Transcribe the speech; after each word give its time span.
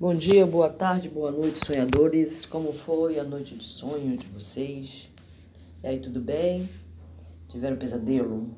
Bom 0.00 0.14
dia, 0.14 0.46
boa 0.46 0.70
tarde, 0.70 1.10
boa 1.10 1.30
noite, 1.30 1.60
sonhadores. 1.66 2.46
Como 2.46 2.72
foi 2.72 3.18
a 3.18 3.22
noite 3.22 3.54
de 3.54 3.64
sonho 3.64 4.16
de 4.16 4.26
vocês? 4.28 5.10
E 5.82 5.86
aí, 5.86 5.98
tudo 5.98 6.18
bem? 6.22 6.66
Tiveram 7.50 7.76
pesadelo? 7.76 8.48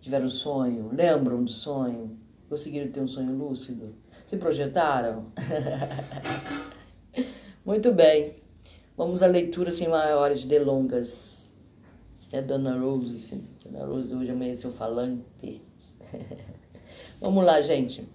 Tiveram 0.00 0.28
sonho? 0.28 0.88
Lembram 0.94 1.42
do 1.42 1.50
sonho? 1.50 2.16
Conseguiram 2.48 2.92
ter 2.92 3.00
um 3.00 3.08
sonho 3.08 3.36
lúcido? 3.36 3.92
Se 4.24 4.36
projetaram? 4.36 5.32
Muito 7.66 7.90
bem. 7.90 8.36
Vamos 8.96 9.20
à 9.20 9.26
leitura 9.26 9.72
sem 9.72 9.88
maiores 9.88 10.44
delongas. 10.44 11.50
É 12.30 12.40
Dona 12.40 12.78
Rose. 12.78 13.42
Dona 13.64 13.84
Rose 13.84 14.14
hoje 14.14 14.30
amanheceu 14.30 14.70
falante. 14.70 15.60
Vamos 17.20 17.44
lá, 17.44 17.60
gente. 17.62 18.08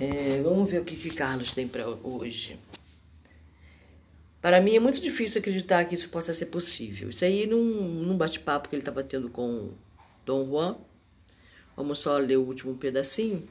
É, 0.00 0.40
vamos 0.42 0.70
ver 0.70 0.80
o 0.80 0.84
que, 0.84 0.94
que 0.94 1.10
Carlos 1.10 1.50
tem 1.50 1.66
para 1.66 1.88
hoje. 1.88 2.58
Para 4.40 4.60
mim 4.60 4.76
é 4.76 4.80
muito 4.80 5.00
difícil 5.00 5.40
acreditar 5.40 5.84
que 5.86 5.94
isso 5.94 6.08
possa 6.08 6.32
ser 6.32 6.46
possível. 6.46 7.10
Isso 7.10 7.24
aí 7.24 7.46
num, 7.46 7.64
num 8.04 8.16
bate-papo 8.16 8.68
que 8.68 8.76
ele 8.76 8.82
estava 8.82 9.02
tendo 9.02 9.28
com 9.28 9.70
Dom 10.24 10.46
Juan. 10.46 10.76
Vamos 11.76 11.98
só 11.98 12.16
ler 12.18 12.36
o 12.36 12.42
último 12.42 12.76
pedacinho 12.76 13.42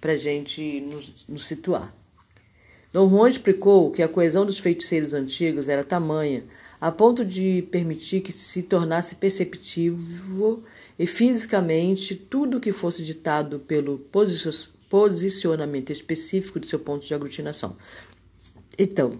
para 0.00 0.16
gente 0.16 0.80
nos, 0.80 1.26
nos 1.28 1.46
situar. 1.46 1.94
Dom 2.92 3.08
Juan 3.08 3.28
explicou 3.28 3.92
que 3.92 4.02
a 4.02 4.08
coesão 4.08 4.44
dos 4.44 4.58
feiticeiros 4.58 5.14
antigos 5.14 5.68
era 5.68 5.84
tamanha 5.84 6.44
a 6.80 6.90
ponto 6.90 7.24
de 7.24 7.62
permitir 7.70 8.22
que 8.22 8.32
se 8.32 8.62
tornasse 8.62 9.14
perceptível 9.14 10.64
e 10.98 11.06
fisicamente 11.06 12.16
tudo 12.16 12.58
que 12.58 12.72
fosse 12.72 13.04
ditado 13.04 13.60
pelo 13.60 13.98
posicionamento 14.90 15.90
específico 15.90 16.58
do 16.58 16.66
seu 16.66 16.78
ponto 16.78 17.06
de 17.06 17.14
aglutinação. 17.14 17.76
Então, 18.76 19.12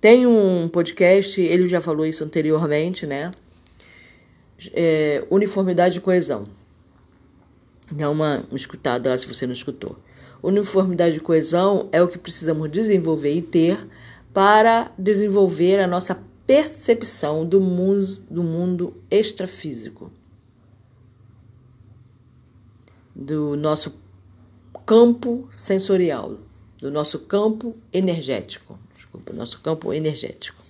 tem 0.00 0.26
um 0.26 0.68
podcast, 0.68 1.40
ele 1.40 1.66
já 1.66 1.80
falou 1.80 2.04
isso 2.04 2.22
anteriormente, 2.22 3.06
né? 3.06 3.30
É, 4.72 5.26
uniformidade 5.30 5.98
e 5.98 6.00
coesão. 6.00 6.46
Dá 7.90 8.10
uma 8.10 8.44
escutada 8.52 9.10
lá 9.10 9.18
se 9.18 9.26
você 9.26 9.46
não 9.46 9.54
escutou. 9.54 9.96
Uniformidade 10.42 11.16
e 11.16 11.20
coesão 11.20 11.88
é 11.90 12.02
o 12.02 12.08
que 12.08 12.18
precisamos 12.18 12.70
desenvolver 12.70 13.34
e 13.34 13.40
ter 13.40 13.88
para 14.32 14.92
desenvolver 14.98 15.80
a 15.80 15.86
nossa 15.86 16.22
percepção 16.46 17.46
do 17.46 17.60
mundo, 17.60 18.04
do 18.30 18.42
mundo 18.42 19.02
extrafísico, 19.10 20.12
do 23.14 23.56
nosso 23.56 24.03
campo 24.86 25.48
sensorial, 25.50 26.38
do 26.78 26.90
nosso 26.90 27.20
campo 27.20 27.74
energético, 27.92 28.78
desculpa, 28.94 29.32
nosso 29.32 29.60
campo 29.60 29.92
energético. 29.92 30.62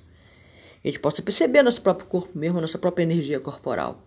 A 0.84 0.87
gente 0.87 1.01
possa 1.01 1.23
perceber 1.23 1.62
nosso 1.62 1.83
próprio 1.83 2.07
corpo 2.07 2.39
mesmo, 2.39 2.61
nossa 2.61 2.79
própria 2.79 3.05
energia 3.05 3.41
corporal, 3.41 4.07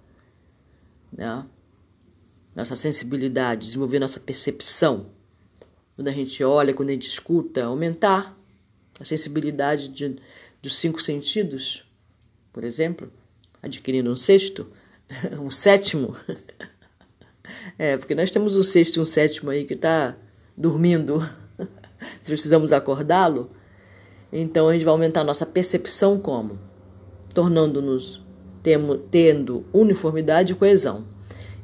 né? 1.11 1.45
Nossa 2.55 2.75
sensibilidade, 2.75 3.66
desenvolver 3.66 4.00
nossa 4.00 4.19
percepção. 4.19 5.08
Quando 5.95 6.08
a 6.08 6.11
gente 6.11 6.44
olha, 6.44 6.73
quando 6.73 6.89
a 6.89 6.94
gente 6.94 7.08
escuta, 7.08 7.66
aumentar 7.66 8.38
a 9.00 9.03
sensibilidade 9.03 9.89
de, 9.89 10.16
dos 10.61 10.80
cinco 10.80 11.02
sentidos, 11.02 11.83
por 12.53 12.63
exemplo, 12.63 13.11
adquirindo 13.61 14.11
um 14.11 14.16
sexto, 14.16 14.67
um 15.41 15.52
sétimo. 15.52 16.16
É, 17.78 17.98
porque 17.98 18.16
nós 18.16 18.31
temos 18.31 18.58
um 18.58 18.64
sexto 18.64 18.98
e 18.98 19.00
um 19.00 19.06
sétimo 19.06 19.50
aí 19.50 19.66
que 19.66 19.73
está 19.73 20.16
dormindo. 20.56 21.23
Precisamos 22.26 22.72
acordá-lo. 22.72 23.52
Então 24.31 24.67
a 24.67 24.73
gente 24.73 24.84
vai 24.84 24.92
aumentar 24.92 25.22
a 25.22 25.23
nossa 25.23 25.45
percepção 25.45 26.20
como? 26.20 26.59
Tornando-nos 27.34 28.25
tendo 29.09 29.66
uniformidade 29.72 30.52
e 30.52 30.56
coesão. 30.56 31.06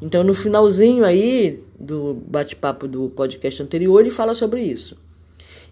Então 0.02 0.24
no 0.24 0.34
finalzinho 0.34 1.04
aí 1.04 1.62
do 1.78 2.14
bate-papo 2.28 2.88
do 2.88 3.10
podcast 3.10 3.62
anterior, 3.62 4.00
ele 4.00 4.12
fala 4.12 4.34
sobre 4.34 4.62
isso. 4.62 4.98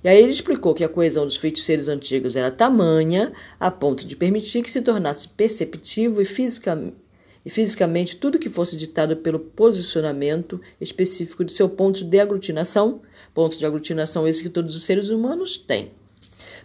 E 0.04 0.10
aí 0.10 0.22
ele 0.22 0.32
explicou 0.32 0.74
que 0.74 0.84
a 0.84 0.90
coesão 0.90 1.26
dos 1.26 1.38
feiticeiros 1.38 1.88
antigos 1.88 2.36
era 2.36 2.50
tamanha 2.50 3.32
a 3.60 3.70
ponto 3.70 4.06
de 4.06 4.16
permitir 4.16 4.64
que 4.64 4.72
se 4.72 4.82
tornasse 4.82 5.30
perceptível 5.30 6.22
e 6.22 6.26
fisicamente 6.26 7.01
e 7.46 7.50
fisicamente 7.50 8.18
tudo 8.18 8.40
que 8.40 8.50
fosse 8.50 8.78
ditado 8.78 9.18
pelo 9.18 9.40
posicionamento 9.40 10.62
específico 10.80 11.44
de 11.44 11.52
seu 11.52 11.68
ponto 11.68 12.04
de 12.04 12.20
aglutinação, 12.20 13.02
ponto 13.34 13.58
de 13.58 13.66
aglutinação 13.66 14.28
esse 14.28 14.44
que 14.44 14.50
todos 14.50 14.76
os 14.76 14.84
seres 14.84 15.10
humanos 15.10 15.58
têm. 15.58 15.92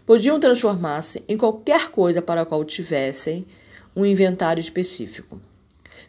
Podiam 0.04 0.38
transformar-se 0.38 1.24
em 1.26 1.36
qualquer 1.36 1.90
coisa 1.90 2.22
para 2.22 2.42
a 2.42 2.46
qual 2.46 2.64
tivessem 2.64 3.46
um 3.94 4.04
inventário 4.04 4.60
específico. 4.60 5.40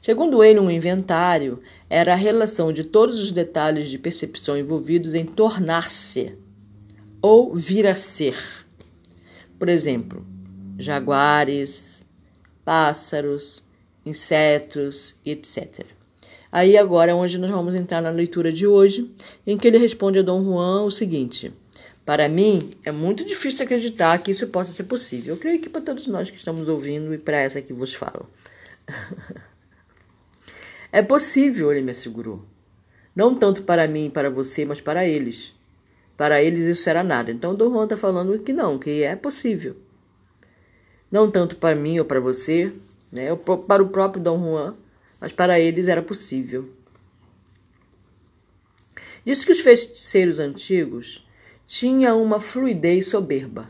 Segundo 0.02 0.44
ele, 0.44 0.60
um 0.60 0.70
inventário 0.70 1.60
era 1.90 2.14
a 2.14 2.16
relação 2.16 2.72
de 2.72 2.84
todos 2.84 3.18
os 3.20 3.32
detalhes 3.32 3.90
de 3.90 3.98
percepção 3.98 4.58
envolvidos 4.58 5.14
em 5.14 5.26
tornar-se 5.26 6.38
ou 7.22 7.56
vir 7.56 7.88
a 7.88 7.96
ser. 7.96 8.38
Por 9.58 9.70
exemplo, 9.70 10.26
jaguares, 10.78 12.06
pássaros, 12.64 13.64
insetos, 14.08 15.16
etc. 15.26 15.86
Aí 16.52 16.78
agora 16.78 17.12
é 17.12 17.14
onde 17.14 17.38
nós 17.38 17.52
vamos 17.52 17.76
entrar 17.76 18.02
na 18.02 18.10
leitura 18.10 18.52
de 18.52 18.66
hoje, 18.66 19.12
em 19.46 19.58
que 19.58 19.68
ele 19.68 19.78
responde 19.78 20.20
a 20.20 20.22
Dom 20.22 20.44
Juan 20.44 20.84
o 20.84 20.92
seguinte: 20.92 21.54
Para 22.06 22.30
mim 22.30 22.72
é 22.86 22.92
muito 22.92 23.26
difícil 23.26 23.66
acreditar 23.66 24.18
que 24.20 24.32
isso 24.32 24.48
possa 24.48 24.72
ser 24.72 24.86
possível. 24.86 25.36
Eu 25.36 25.40
creio 25.40 25.60
que 25.60 25.70
para 25.70 25.82
todos 25.82 26.08
nós 26.08 26.30
que 26.30 26.38
estamos 26.38 26.68
ouvindo 26.68 27.14
e 27.14 27.18
para 27.18 27.38
essa 27.38 27.62
que 27.62 27.74
vos 27.74 27.94
falo. 27.94 28.28
é 30.92 31.02
possível, 31.02 31.72
ele 31.72 31.82
me 31.82 31.92
assegurou. 31.92 32.44
Não 33.16 33.36
tanto 33.36 33.64
para 33.64 33.88
mim 33.88 34.06
e 34.06 34.10
para 34.10 34.30
você, 34.30 34.64
mas 34.64 34.80
para 34.80 35.06
eles. 35.06 35.54
Para 36.16 36.42
eles 36.42 36.66
isso 36.66 36.90
era 36.90 37.04
nada. 37.04 37.32
Então 37.32 37.54
Dom 37.54 37.72
Juan 37.72 37.84
está 37.84 37.98
falando 37.98 38.40
que 38.40 38.54
não, 38.54 38.80
que 38.80 39.04
é 39.04 39.16
possível. 39.16 39.76
Não 41.12 41.30
tanto 41.30 41.58
para 41.58 41.76
mim 41.76 42.00
ou 42.00 42.06
para 42.06 42.20
você, 42.20 42.74
né? 43.12 43.36
para 43.68 43.84
o 43.84 43.90
próprio 43.90 44.24
Dom 44.24 44.40
Juan, 44.40 44.76
mas 45.20 45.32
para 45.32 45.60
eles 45.60 45.88
era 45.88 46.02
possível. 46.02 46.70
Diz 49.26 49.44
que 49.44 49.52
os 49.52 49.60
feiticeiros 49.60 50.40
antigos 50.40 51.28
tinham 51.66 52.24
uma 52.24 52.40
fluidez 52.40 53.08
soberba. 53.08 53.70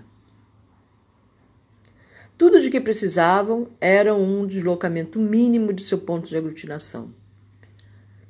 Tudo 2.38 2.62
de 2.62 2.70
que 2.70 2.80
precisavam 2.80 3.68
era 3.82 4.14
um 4.14 4.46
deslocamento 4.46 5.20
mínimo 5.20 5.74
de 5.74 5.82
seu 5.82 5.98
ponto 5.98 6.30
de 6.30 6.38
aglutinação. 6.38 7.12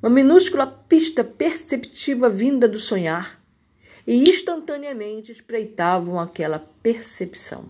Uma 0.01 0.09
minúscula 0.09 0.66
pista 0.66 1.23
perceptiva 1.23 2.29
vinda 2.29 2.67
do 2.67 2.79
sonhar 2.79 3.44
e 4.06 4.29
instantaneamente 4.29 5.34
espreitavam 5.34 6.17
aquela 6.17 6.59
percepção. 6.81 7.69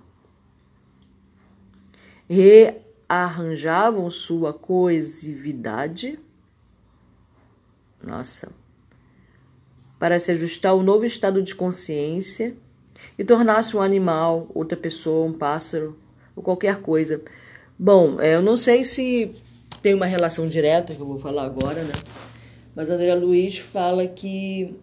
E 2.29 2.75
arranjavam 3.07 4.09
sua 4.09 4.53
coesividade, 4.53 6.19
nossa, 8.03 8.51
para 9.97 10.19
se 10.19 10.31
ajustar 10.31 10.71
ao 10.71 10.83
novo 10.83 11.05
estado 11.05 11.41
de 11.41 11.55
consciência 11.55 12.55
e 13.17 13.23
tornar-se 13.23 13.75
um 13.75 13.81
animal, 13.81 14.49
outra 14.53 14.77
pessoa, 14.77 15.25
um 15.25 15.33
pássaro 15.33 15.97
ou 16.35 16.43
qualquer 16.43 16.81
coisa. 16.81 17.21
Bom, 17.79 18.19
é, 18.19 18.35
eu 18.35 18.41
não 18.41 18.57
sei 18.57 18.83
se 18.83 19.35
tem 19.81 19.93
uma 19.93 20.05
relação 20.05 20.47
direta, 20.47 20.93
que 20.93 20.99
eu 20.99 21.05
vou 21.05 21.19
falar 21.19 21.45
agora, 21.45 21.83
né? 21.83 21.93
Mas 22.75 22.89
André 22.89 23.13
Luiz 23.15 23.57
fala 23.57 24.07
que 24.07 24.75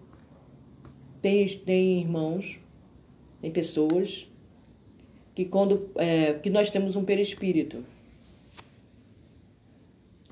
tem, 1.21 1.47
tem 1.59 2.01
irmãos, 2.01 2.59
tem 3.41 3.50
pessoas 3.50 4.29
que 5.35 5.44
quando 5.44 5.91
é, 5.97 6.35
que 6.35 6.50
nós 6.50 6.70
temos 6.70 6.97
um 6.97 7.05
perispírito 7.05 7.85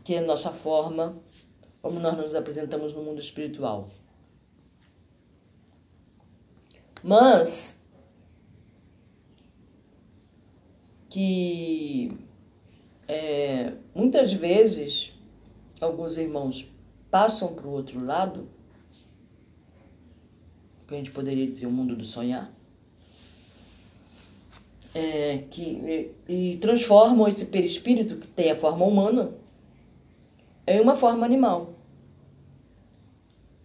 que 0.04 0.14
é 0.14 0.18
a 0.18 0.22
nossa 0.22 0.50
forma 0.50 1.16
como 1.80 1.98
nós 1.98 2.16
nos 2.16 2.34
apresentamos 2.34 2.94
no 2.94 3.02
mundo 3.02 3.20
espiritual. 3.20 3.88
Mas 7.02 7.76
que 11.08 12.16
é, 13.06 13.72
muitas 13.94 14.32
vezes 14.32 15.12
alguns 15.80 16.16
irmãos 16.16 16.66
passam 17.10 17.52
para 17.52 17.66
o 17.66 17.70
outro 17.70 18.02
lado, 18.02 18.48
que 20.86 20.94
a 20.94 20.96
gente 20.96 21.10
poderia 21.10 21.46
dizer 21.46 21.66
o 21.66 21.70
mundo 21.70 21.94
do 21.96 22.04
sonhar, 22.04 22.50
é, 24.94 25.38
que, 25.50 26.12
e, 26.28 26.52
e 26.52 26.56
transformam 26.58 27.26
esse 27.26 27.46
perispírito 27.46 28.16
que 28.16 28.26
tem 28.28 28.50
a 28.50 28.54
forma 28.54 28.84
humana 28.84 29.41
é 30.76 30.80
uma 30.80 30.96
forma 30.96 31.26
animal. 31.26 31.74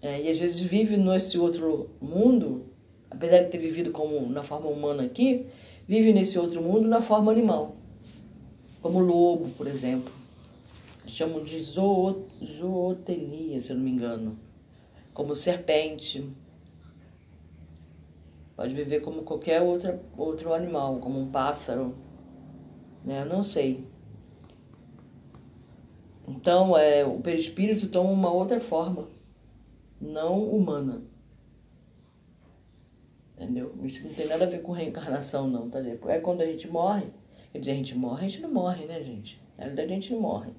É, 0.01 0.21
e 0.21 0.30
às 0.30 0.38
vezes 0.38 0.59
vive 0.59 0.98
nesse 0.98 1.38
outro 1.38 1.89
mundo, 2.00 2.65
apesar 3.09 3.39
de 3.39 3.50
ter 3.50 3.57
vivido 3.57 3.92
como 3.92 4.30
na 4.30 4.44
forma 4.44 4.69
humana 4.69 5.04
aqui, 5.04 5.48
vive 5.88 6.13
nesse 6.13 6.38
outro 6.38 6.62
mundo 6.62 6.88
na 6.88 7.01
forma 7.01 7.31
animal. 7.31 7.75
Como 8.81 9.00
lobo, 9.00 9.50
por 9.57 9.68
exemplo. 9.68 10.13
Chamam 11.07 11.44
de 11.44 11.59
zootenia, 11.59 13.59
se 13.59 13.71
eu 13.71 13.77
não 13.77 13.83
me 13.83 13.92
engano. 13.92 14.38
Como 15.13 15.36
serpente. 15.36 16.30
Pode 18.56 18.75
viver 18.75 19.01
como 19.01 19.24
qualquer 19.24 19.62
outra, 19.62 20.01
outro 20.18 20.54
animal, 20.54 20.98
como 20.98 21.19
um 21.19 21.31
pássaro. 21.31 21.95
Né? 23.04 23.25
Não 23.25 23.44
sei. 23.44 23.83
Então, 26.47 26.77
é, 26.77 27.03
o 27.03 27.19
perispírito 27.19 27.89
toma 27.89 28.09
uma 28.09 28.31
outra 28.31 28.57
forma, 28.57 29.09
não 29.99 30.41
humana. 30.41 31.01
Entendeu? 33.35 33.75
Isso 33.83 34.01
não 34.07 34.13
tem 34.13 34.27
nada 34.27 34.45
a 34.45 34.47
ver 34.47 34.61
com 34.61 34.71
reencarnação, 34.71 35.49
não, 35.49 35.69
tá 35.69 35.81
ligado? 35.81 36.09
É 36.09 36.19
quando 36.19 36.39
a 36.39 36.45
gente 36.45 36.65
morre. 36.69 37.07
Quer 37.51 37.59
dizer, 37.59 37.71
a 37.71 37.75
gente 37.75 37.97
morre, 37.97 38.25
a 38.25 38.29
gente 38.29 38.41
não 38.41 38.49
morre, 38.49 38.85
né, 38.85 39.03
gente? 39.03 39.41
Na 39.57 39.65
realidade, 39.65 39.91
a 39.91 39.95
gente 39.95 40.13
não 40.13 40.21
morre. 40.21 40.51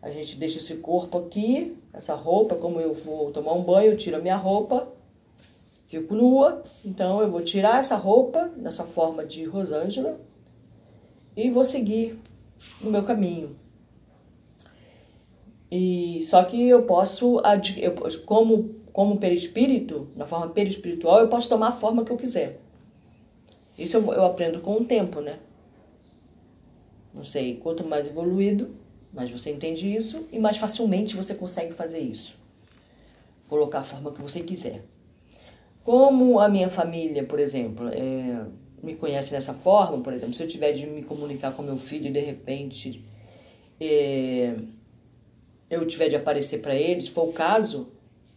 A 0.00 0.08
gente 0.08 0.36
deixa 0.36 0.58
esse 0.58 0.76
corpo 0.76 1.18
aqui, 1.18 1.76
essa 1.92 2.14
roupa, 2.14 2.54
como 2.54 2.80
eu 2.80 2.94
vou 2.94 3.32
tomar 3.32 3.54
um 3.54 3.64
banho, 3.64 3.90
eu 3.90 3.96
tiro 3.96 4.18
a 4.18 4.20
minha 4.20 4.36
roupa, 4.36 4.86
fico 5.88 6.14
nua. 6.14 6.62
Então, 6.84 7.20
eu 7.20 7.28
vou 7.28 7.42
tirar 7.42 7.80
essa 7.80 7.96
roupa, 7.96 8.52
nessa 8.56 8.84
forma 8.84 9.26
de 9.26 9.42
Rosângela, 9.42 10.20
e 11.36 11.50
vou 11.50 11.64
seguir 11.64 12.16
no 12.80 12.88
meu 12.88 13.02
caminho. 13.02 13.60
E 15.74 16.22
só 16.24 16.44
que 16.44 16.68
eu 16.68 16.82
posso, 16.82 17.40
eu, 17.78 17.94
como 18.26 18.82
como 18.92 19.16
perispírito, 19.16 20.06
na 20.14 20.26
forma 20.26 20.50
perispiritual, 20.50 21.20
eu 21.20 21.28
posso 21.28 21.48
tomar 21.48 21.68
a 21.68 21.72
forma 21.72 22.04
que 22.04 22.12
eu 22.12 22.16
quiser. 22.18 22.60
Isso 23.78 23.96
eu, 23.96 24.12
eu 24.12 24.22
aprendo 24.26 24.60
com 24.60 24.74
o 24.74 24.84
tempo, 24.84 25.22
né? 25.22 25.38
Não 27.14 27.24
sei, 27.24 27.56
quanto 27.56 27.84
mais 27.84 28.06
evoluído, 28.06 28.76
mais 29.14 29.30
você 29.30 29.50
entende 29.50 29.90
isso 29.90 30.26
e 30.30 30.38
mais 30.38 30.58
facilmente 30.58 31.16
você 31.16 31.34
consegue 31.34 31.72
fazer 31.72 32.00
isso. 32.00 32.36
Colocar 33.48 33.78
a 33.78 33.84
forma 33.84 34.12
que 34.12 34.20
você 34.20 34.40
quiser. 34.40 34.84
Como 35.82 36.38
a 36.38 36.50
minha 36.50 36.68
família, 36.68 37.24
por 37.24 37.40
exemplo, 37.40 37.88
é, 37.88 38.44
me 38.82 38.94
conhece 38.94 39.30
dessa 39.30 39.54
forma, 39.54 40.02
por 40.02 40.12
exemplo, 40.12 40.34
se 40.34 40.42
eu 40.42 40.48
tiver 40.48 40.72
de 40.72 40.86
me 40.86 41.02
comunicar 41.02 41.52
com 41.52 41.62
meu 41.62 41.78
filho 41.78 42.08
e 42.08 42.12
de 42.12 42.20
repente 42.20 43.02
é, 43.80 44.54
eu 45.72 45.86
tiver 45.86 46.08
de 46.08 46.16
aparecer 46.16 46.60
para 46.60 46.74
ele, 46.74 47.00
se 47.00 47.10
for 47.10 47.26
o 47.26 47.32
caso, 47.32 47.88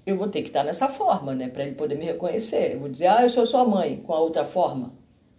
eu 0.06 0.18
vou 0.18 0.30
ter 0.30 0.42
que 0.42 0.48
estar 0.48 0.64
nessa 0.64 0.88
forma, 0.88 1.36
né? 1.36 1.50
Para 1.50 1.66
ele 1.66 1.76
poder 1.76 1.98
me 1.98 2.06
reconhecer. 2.06 2.74
Eu 2.74 2.80
vou 2.80 2.88
dizer, 2.88 3.08
ah, 3.08 3.24
eu 3.24 3.30
sou 3.30 3.46
sua 3.46 3.66
mãe, 3.66 3.98
com 3.98 4.14
a 4.14 4.20
outra 4.20 4.46
forma. 4.46 4.94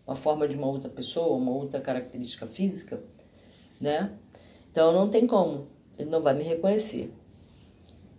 Uma 0.07 0.15
forma 0.15 0.47
de 0.47 0.55
uma 0.55 0.67
outra 0.67 0.91
pessoa, 0.91 1.39
uma 1.39 1.53
outra 1.53 1.81
característica 1.81 2.47
física, 2.47 3.03
né? 3.81 4.13
Então 4.71 4.93
não 4.93 5.09
tem 5.09 5.27
como. 5.27 5.69
Ele 5.99 6.11
não 6.11 6.21
vai 6.21 6.35
me 6.35 6.45
reconhecer. 6.45 7.11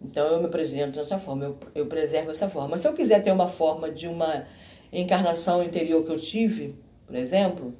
Então 0.02 0.26
eu 0.26 0.40
me 0.40 0.48
apresento 0.48 0.98
dessa 0.98 1.20
forma, 1.20 1.46
eu, 1.46 1.58
eu 1.76 1.86
preservo 1.86 2.32
essa 2.32 2.50
forma. 2.50 2.70
Mas 2.70 2.82
se 2.82 2.88
eu 2.88 2.94
quiser 2.94 3.22
ter 3.22 3.32
uma 3.32 3.48
forma 3.48 3.92
de 3.92 4.08
uma 4.08 4.48
encarnação 4.92 5.64
interior 5.64 6.04
que 6.04 6.12
eu 6.12 6.18
tive, 6.18 6.76
por 7.06 7.16
exemplo, 7.16 7.76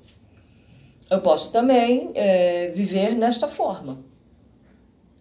eu 1.10 1.22
posso 1.22 1.52
também 1.52 2.12
é, 2.14 2.70
viver 2.70 3.16
nesta 3.16 3.48
forma. 3.48 4.06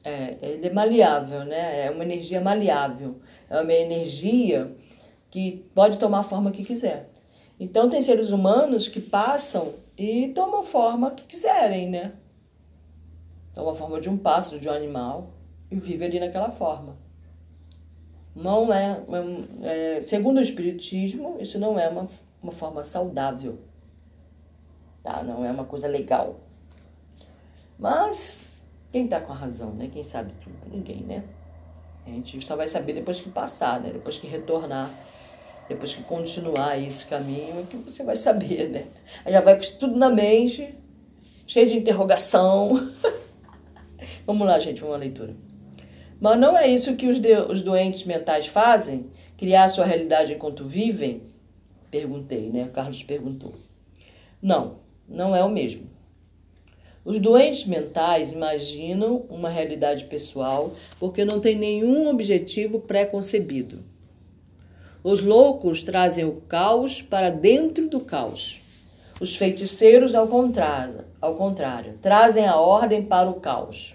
É, 0.08 0.36
ele 0.40 0.68
é 0.68 0.72
maleável, 0.72 1.44
né? 1.44 1.86
É 1.86 1.90
uma 1.90 2.04
energia 2.04 2.40
maleável 2.40 3.20
é 3.48 3.60
uma 3.60 3.72
energia 3.72 4.74
que 5.30 5.64
pode 5.74 5.98
tomar 5.98 6.20
a 6.20 6.24
forma 6.24 6.50
que 6.50 6.64
quiser. 6.64 7.08
Então 7.58 7.88
tem 7.88 8.02
seres 8.02 8.30
humanos 8.30 8.88
que 8.88 9.00
passam 9.00 9.74
e 9.96 10.28
tomam 10.28 10.62
forma 10.62 11.10
que 11.12 11.24
quiserem, 11.24 11.88
né? 11.88 12.12
Tomam 13.54 13.70
a 13.70 13.74
forma 13.74 14.00
de 14.00 14.08
um 14.08 14.16
pássaro, 14.16 14.60
de 14.60 14.68
um 14.68 14.72
animal 14.72 15.30
e 15.70 15.76
vivem 15.76 16.08
ali 16.08 16.20
naquela 16.20 16.50
forma. 16.50 16.96
Não 18.34 18.72
é, 18.72 19.00
é, 19.62 20.02
segundo 20.02 20.36
o 20.36 20.42
espiritismo, 20.42 21.38
isso 21.40 21.58
não 21.58 21.78
é 21.78 21.88
uma, 21.88 22.06
uma 22.42 22.52
forma 22.52 22.84
saudável, 22.84 23.58
tá? 25.02 25.22
Não 25.22 25.42
é 25.44 25.50
uma 25.50 25.64
coisa 25.64 25.88
legal. 25.88 26.40
Mas 27.78 28.45
quem 28.96 29.04
está 29.04 29.20
com 29.20 29.30
a 29.30 29.36
razão, 29.36 29.74
né? 29.74 29.90
Quem 29.92 30.02
sabe 30.02 30.32
tudo? 30.42 30.56
Ninguém, 30.74 31.02
né? 31.02 31.22
A 32.06 32.08
gente 32.08 32.42
só 32.42 32.56
vai 32.56 32.66
saber 32.66 32.94
depois 32.94 33.20
que 33.20 33.28
passar, 33.28 33.78
né? 33.78 33.90
Depois 33.92 34.16
que 34.16 34.26
retornar, 34.26 34.90
depois 35.68 35.94
que 35.94 36.02
continuar 36.02 36.82
esse 36.82 37.04
caminho, 37.04 37.66
que 37.66 37.76
você 37.76 38.02
vai 38.02 38.16
saber, 38.16 38.70
né? 38.70 38.86
Aí 39.22 39.34
já 39.34 39.42
vai 39.42 39.56
com 39.56 39.78
tudo 39.78 39.98
na 39.98 40.08
mente, 40.08 40.74
cheio 41.46 41.68
de 41.68 41.76
interrogação. 41.76 42.90
vamos 44.24 44.46
lá, 44.46 44.58
gente, 44.58 44.82
uma 44.82 44.96
leitura. 44.96 45.36
Mas 46.18 46.38
não 46.38 46.56
é 46.56 46.66
isso 46.66 46.96
que 46.96 47.06
os, 47.06 47.18
de, 47.18 47.36
os 47.36 47.60
doentes 47.60 48.04
mentais 48.04 48.46
fazem? 48.46 49.10
Criar 49.36 49.68
sua 49.68 49.84
realidade 49.84 50.32
enquanto 50.32 50.64
vivem? 50.64 51.20
Perguntei, 51.90 52.48
né? 52.48 52.62
O 52.62 52.70
Carlos 52.70 53.02
perguntou. 53.02 53.52
Não, 54.40 54.78
não 55.06 55.36
é 55.36 55.44
o 55.44 55.50
mesmo. 55.50 55.95
Os 57.06 57.20
doentes 57.20 57.64
mentais 57.64 58.32
imaginam 58.32 59.24
uma 59.30 59.48
realidade 59.48 60.06
pessoal 60.06 60.72
porque 60.98 61.24
não 61.24 61.38
têm 61.38 61.54
nenhum 61.54 62.08
objetivo 62.08 62.80
pré-concebido. 62.80 63.84
Os 65.04 65.20
loucos 65.22 65.84
trazem 65.84 66.24
o 66.24 66.40
caos 66.48 67.00
para 67.00 67.30
dentro 67.30 67.88
do 67.88 68.00
caos. 68.00 68.60
Os 69.20 69.36
feiticeiros, 69.36 70.16
ao 70.16 70.26
contrário, 70.26 71.04
ao 71.20 71.36
contrário, 71.36 71.96
trazem 72.02 72.44
a 72.44 72.56
ordem 72.56 73.04
para 73.04 73.30
o 73.30 73.34
caos. 73.34 73.94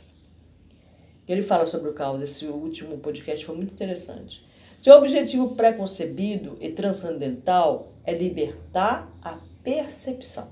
Ele 1.28 1.42
fala 1.42 1.66
sobre 1.66 1.90
o 1.90 1.94
caos, 1.94 2.22
esse 2.22 2.46
último 2.46 2.98
podcast 2.98 3.46
foi 3.46 3.58
muito 3.58 3.74
interessante. 3.74 4.42
Seu 4.82 4.96
objetivo 4.96 5.54
pré-concebido 5.54 6.58
e 6.62 6.70
transcendental 6.70 7.92
é 8.06 8.14
libertar 8.14 9.12
a 9.22 9.38
percepção. 9.62 10.48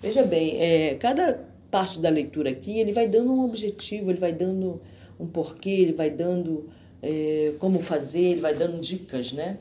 Veja 0.00 0.22
bem, 0.22 0.60
é, 0.60 0.94
cada 0.94 1.51
parte 1.72 1.98
da 1.98 2.10
leitura 2.10 2.50
aqui, 2.50 2.78
ele 2.78 2.92
vai 2.92 3.08
dando 3.08 3.32
um 3.32 3.46
objetivo, 3.46 4.10
ele 4.10 4.20
vai 4.20 4.32
dando 4.32 4.82
um 5.18 5.26
porquê, 5.26 5.70
ele 5.70 5.94
vai 5.94 6.10
dando 6.10 6.68
é, 7.02 7.54
como 7.58 7.80
fazer, 7.80 8.20
ele 8.20 8.42
vai 8.42 8.54
dando 8.54 8.78
dicas, 8.78 9.32
né? 9.32 9.56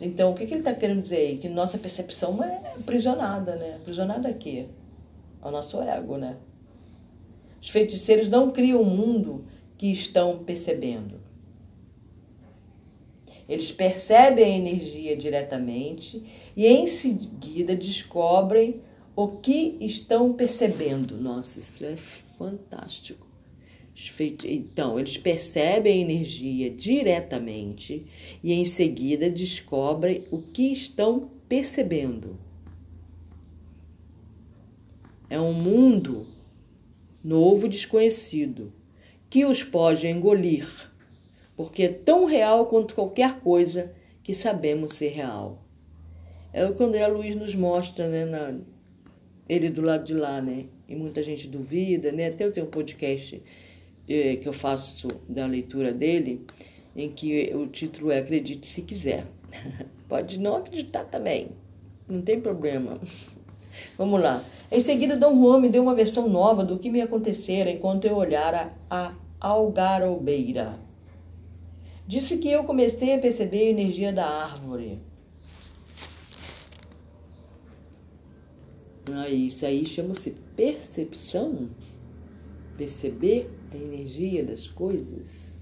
Então, 0.00 0.32
o 0.32 0.34
que, 0.34 0.44
que 0.44 0.52
ele 0.52 0.60
está 0.60 0.74
querendo 0.74 1.00
dizer 1.00 1.18
aí? 1.18 1.38
Que 1.38 1.48
nossa 1.48 1.78
percepção 1.78 2.42
é 2.42 2.72
aprisionada, 2.76 3.54
né? 3.54 3.76
Aprisionada 3.76 4.28
a 4.28 4.32
quê? 4.34 4.66
Ao 5.40 5.52
nosso 5.52 5.80
ego, 5.80 6.16
né? 6.16 6.36
Os 7.60 7.70
feiticeiros 7.70 8.28
não 8.28 8.50
criam 8.50 8.82
o 8.82 8.84
mundo 8.84 9.44
que 9.78 9.86
estão 9.86 10.38
percebendo. 10.38 11.20
Eles 13.48 13.70
percebem 13.70 14.44
a 14.44 14.56
energia 14.58 15.16
diretamente 15.16 16.24
e 16.56 16.66
em 16.66 16.88
seguida 16.88 17.76
descobrem 17.76 18.80
o 19.14 19.28
que 19.28 19.76
estão 19.80 20.32
percebendo? 20.32 21.16
Nossa, 21.16 21.58
isso 21.58 21.84
é 21.84 21.96
fantástico. 21.96 23.26
Então, 24.44 24.98
eles 24.98 25.18
percebem 25.18 25.92
a 25.92 26.10
energia 26.10 26.70
diretamente 26.70 28.06
e 28.42 28.52
em 28.52 28.64
seguida 28.64 29.30
descobrem 29.30 30.24
o 30.30 30.38
que 30.40 30.72
estão 30.72 31.30
percebendo. 31.46 32.38
É 35.28 35.38
um 35.38 35.52
mundo 35.52 36.26
novo 37.22 37.68
desconhecido 37.68 38.72
que 39.28 39.44
os 39.44 39.62
pode 39.62 40.06
engolir, 40.06 40.68
porque 41.54 41.84
é 41.84 41.88
tão 41.88 42.24
real 42.24 42.66
quanto 42.66 42.94
qualquer 42.94 43.40
coisa 43.40 43.92
que 44.22 44.34
sabemos 44.34 44.92
ser 44.92 45.08
real. 45.08 45.62
É 46.52 46.64
o 46.66 46.74
que 46.74 46.82
o 46.82 46.86
André 46.86 47.06
Luiz 47.06 47.36
nos 47.36 47.54
mostra 47.54 48.08
né, 48.08 48.24
na, 48.24 48.58
ele 49.48 49.68
do 49.68 49.82
lado 49.82 50.04
de 50.04 50.14
lá, 50.14 50.40
né? 50.40 50.66
E 50.88 50.94
muita 50.94 51.22
gente 51.22 51.48
duvida, 51.48 52.12
né? 52.12 52.28
Até 52.28 52.44
eu 52.44 52.52
tenho 52.52 52.66
um 52.66 52.70
podcast 52.70 53.42
eh, 54.08 54.36
que 54.36 54.48
eu 54.48 54.52
faço 54.52 55.08
da 55.28 55.46
leitura 55.46 55.92
dele, 55.92 56.44
em 56.94 57.10
que 57.10 57.52
o 57.54 57.66
título 57.66 58.10
é 58.10 58.18
Acredite 58.18 58.66
se 58.66 58.82
quiser. 58.82 59.26
Pode 60.08 60.38
não 60.38 60.56
acreditar 60.56 61.04
também, 61.04 61.48
não 62.08 62.22
tem 62.22 62.40
problema. 62.40 63.00
Vamos 63.96 64.20
lá. 64.20 64.42
Em 64.70 64.80
seguida, 64.80 65.16
Dom 65.16 65.40
Juan 65.40 65.60
me 65.60 65.68
deu 65.68 65.82
uma 65.82 65.94
versão 65.94 66.28
nova 66.28 66.62
do 66.64 66.78
que 66.78 66.90
me 66.90 67.00
acontecera 67.00 67.70
enquanto 67.70 68.04
eu 68.04 68.16
olhara 68.16 68.72
a 68.90 69.14
algarobeira. 69.40 70.78
Disse 72.06 72.36
que 72.36 72.48
eu 72.48 72.64
comecei 72.64 73.14
a 73.14 73.18
perceber 73.18 73.60
a 73.60 73.70
energia 73.70 74.12
da 74.12 74.26
árvore 74.26 75.00
isso 79.28 79.66
aí 79.66 79.84
chama-se 79.84 80.34
percepção. 80.56 81.70
Perceber 82.76 83.50
a 83.72 83.76
energia 83.76 84.44
das 84.44 84.66
coisas. 84.66 85.60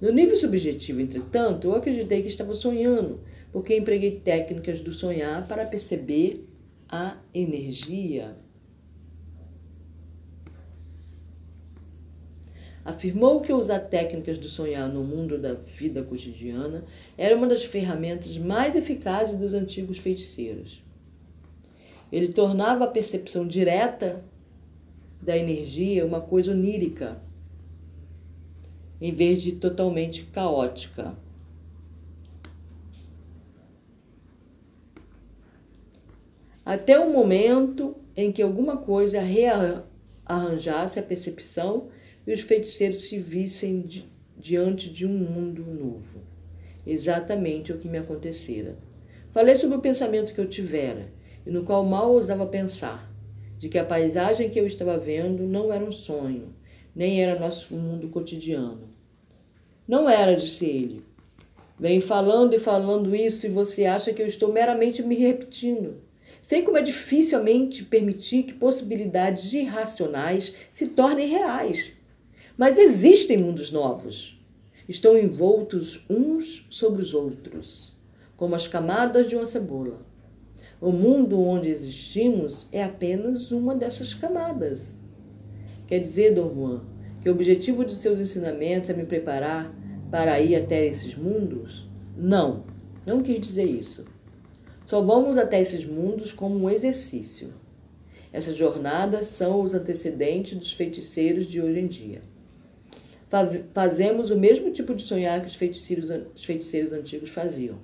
No 0.00 0.10
nível 0.10 0.36
subjetivo, 0.36 1.00
entretanto, 1.00 1.68
eu 1.68 1.74
acreditei 1.74 2.22
que 2.22 2.28
estava 2.28 2.54
sonhando, 2.54 3.20
porque 3.52 3.76
empreguei 3.76 4.20
técnicas 4.20 4.80
do 4.80 4.92
sonhar 4.92 5.46
para 5.46 5.66
perceber 5.66 6.44
a 6.88 7.16
energia. 7.32 8.36
Afirmou 12.84 13.40
que 13.40 13.52
usar 13.52 13.78
técnicas 13.78 14.38
do 14.38 14.48
sonhar 14.48 14.88
no 14.88 15.04
mundo 15.04 15.38
da 15.38 15.54
vida 15.54 16.02
cotidiana 16.02 16.84
era 17.16 17.36
uma 17.36 17.46
das 17.46 17.64
ferramentas 17.64 18.36
mais 18.36 18.74
eficazes 18.74 19.38
dos 19.38 19.54
antigos 19.54 19.98
feiticeiros. 19.98 20.82
Ele 22.12 22.28
tornava 22.28 22.84
a 22.84 22.88
percepção 22.88 23.48
direta 23.48 24.22
da 25.20 25.34
energia 25.34 26.04
uma 26.04 26.20
coisa 26.20 26.52
onírica, 26.52 27.22
em 29.00 29.14
vez 29.14 29.40
de 29.40 29.52
totalmente 29.52 30.24
caótica. 30.24 31.16
Até 36.64 37.00
o 37.00 37.10
momento 37.10 37.96
em 38.14 38.30
que 38.30 38.42
alguma 38.42 38.76
coisa 38.76 39.20
rearranjasse 39.20 40.98
a 40.98 41.02
percepção 41.02 41.88
e 42.26 42.34
os 42.34 42.42
feiticeiros 42.42 43.00
se 43.00 43.18
vissem 43.18 43.80
di 43.80 44.12
diante 44.38 44.90
de 44.90 45.06
um 45.06 45.16
mundo 45.16 45.64
novo. 45.64 46.20
Exatamente 46.84 47.72
o 47.72 47.78
que 47.78 47.86
me 47.86 47.98
acontecera. 47.98 48.76
Falei 49.30 49.54
sobre 49.54 49.76
o 49.76 49.80
pensamento 49.80 50.34
que 50.34 50.40
eu 50.40 50.48
tivera 50.48 51.08
e 51.46 51.50
no 51.50 51.64
qual 51.64 51.84
mal 51.84 52.12
ousava 52.12 52.46
pensar, 52.46 53.10
de 53.58 53.68
que 53.68 53.78
a 53.78 53.84
paisagem 53.84 54.50
que 54.50 54.58
eu 54.58 54.66
estava 54.66 54.98
vendo 54.98 55.44
não 55.44 55.72
era 55.72 55.84
um 55.84 55.92
sonho, 55.92 56.54
nem 56.94 57.22
era 57.22 57.38
nosso 57.38 57.74
mundo 57.74 58.08
cotidiano. 58.08 58.88
Não 59.86 60.08
era, 60.08 60.34
disse 60.34 60.66
ele. 60.66 61.04
Venho 61.78 62.00
falando 62.00 62.54
e 62.54 62.58
falando 62.58 63.14
isso 63.14 63.46
e 63.46 63.50
você 63.50 63.86
acha 63.86 64.12
que 64.12 64.22
eu 64.22 64.26
estou 64.26 64.52
meramente 64.52 65.02
me 65.02 65.16
repetindo. 65.16 65.96
Sei 66.42 66.62
como 66.62 66.76
é 66.76 66.82
difícil 66.82 67.38
a 67.38 67.42
mente 67.42 67.84
permitir 67.84 68.44
que 68.44 68.52
possibilidades 68.52 69.52
irracionais 69.52 70.54
se 70.70 70.88
tornem 70.88 71.28
reais. 71.28 72.00
Mas 72.56 72.78
existem 72.78 73.38
mundos 73.38 73.70
novos. 73.70 74.38
Estão 74.88 75.16
envoltos 75.16 76.04
uns 76.10 76.66
sobre 76.68 77.00
os 77.00 77.14
outros, 77.14 77.92
como 78.36 78.54
as 78.54 78.66
camadas 78.66 79.28
de 79.28 79.36
uma 79.36 79.46
cebola. 79.46 80.04
O 80.82 80.90
mundo 80.90 81.40
onde 81.40 81.68
existimos 81.68 82.66
é 82.72 82.82
apenas 82.82 83.52
uma 83.52 83.72
dessas 83.72 84.12
camadas. 84.12 85.00
Quer 85.86 86.00
dizer, 86.00 86.34
Dom 86.34 86.52
Juan, 86.52 86.80
que 87.20 87.28
o 87.28 87.32
objetivo 87.32 87.84
de 87.84 87.94
seus 87.94 88.18
ensinamentos 88.18 88.90
é 88.90 88.92
me 88.92 89.04
preparar 89.04 89.72
para 90.10 90.40
ir 90.40 90.56
até 90.56 90.84
esses 90.84 91.14
mundos? 91.14 91.88
Não, 92.16 92.64
não 93.06 93.22
quis 93.22 93.40
dizer 93.40 93.64
isso. 93.64 94.04
Só 94.84 95.00
vamos 95.00 95.38
até 95.38 95.60
esses 95.60 95.84
mundos 95.84 96.32
como 96.32 96.58
um 96.58 96.68
exercício. 96.68 97.54
Essas 98.32 98.56
jornadas 98.56 99.28
são 99.28 99.62
os 99.62 99.74
antecedentes 99.74 100.58
dos 100.58 100.72
feiticeiros 100.72 101.46
de 101.46 101.60
hoje 101.62 101.78
em 101.78 101.86
dia. 101.86 102.22
Fazemos 103.72 104.32
o 104.32 104.36
mesmo 104.36 104.72
tipo 104.72 104.96
de 104.96 105.04
sonhar 105.04 105.42
que 105.42 105.46
os 105.46 105.54
feiticeiros, 105.54 106.10
os 106.34 106.44
feiticeiros 106.44 106.92
antigos 106.92 107.30
faziam 107.30 107.78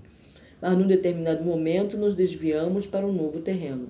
mas 0.60 0.76
num 0.76 0.86
determinado 0.86 1.44
momento 1.44 1.96
nos 1.96 2.14
desviamos 2.14 2.86
para 2.86 3.06
um 3.06 3.12
novo 3.12 3.40
terreno. 3.40 3.88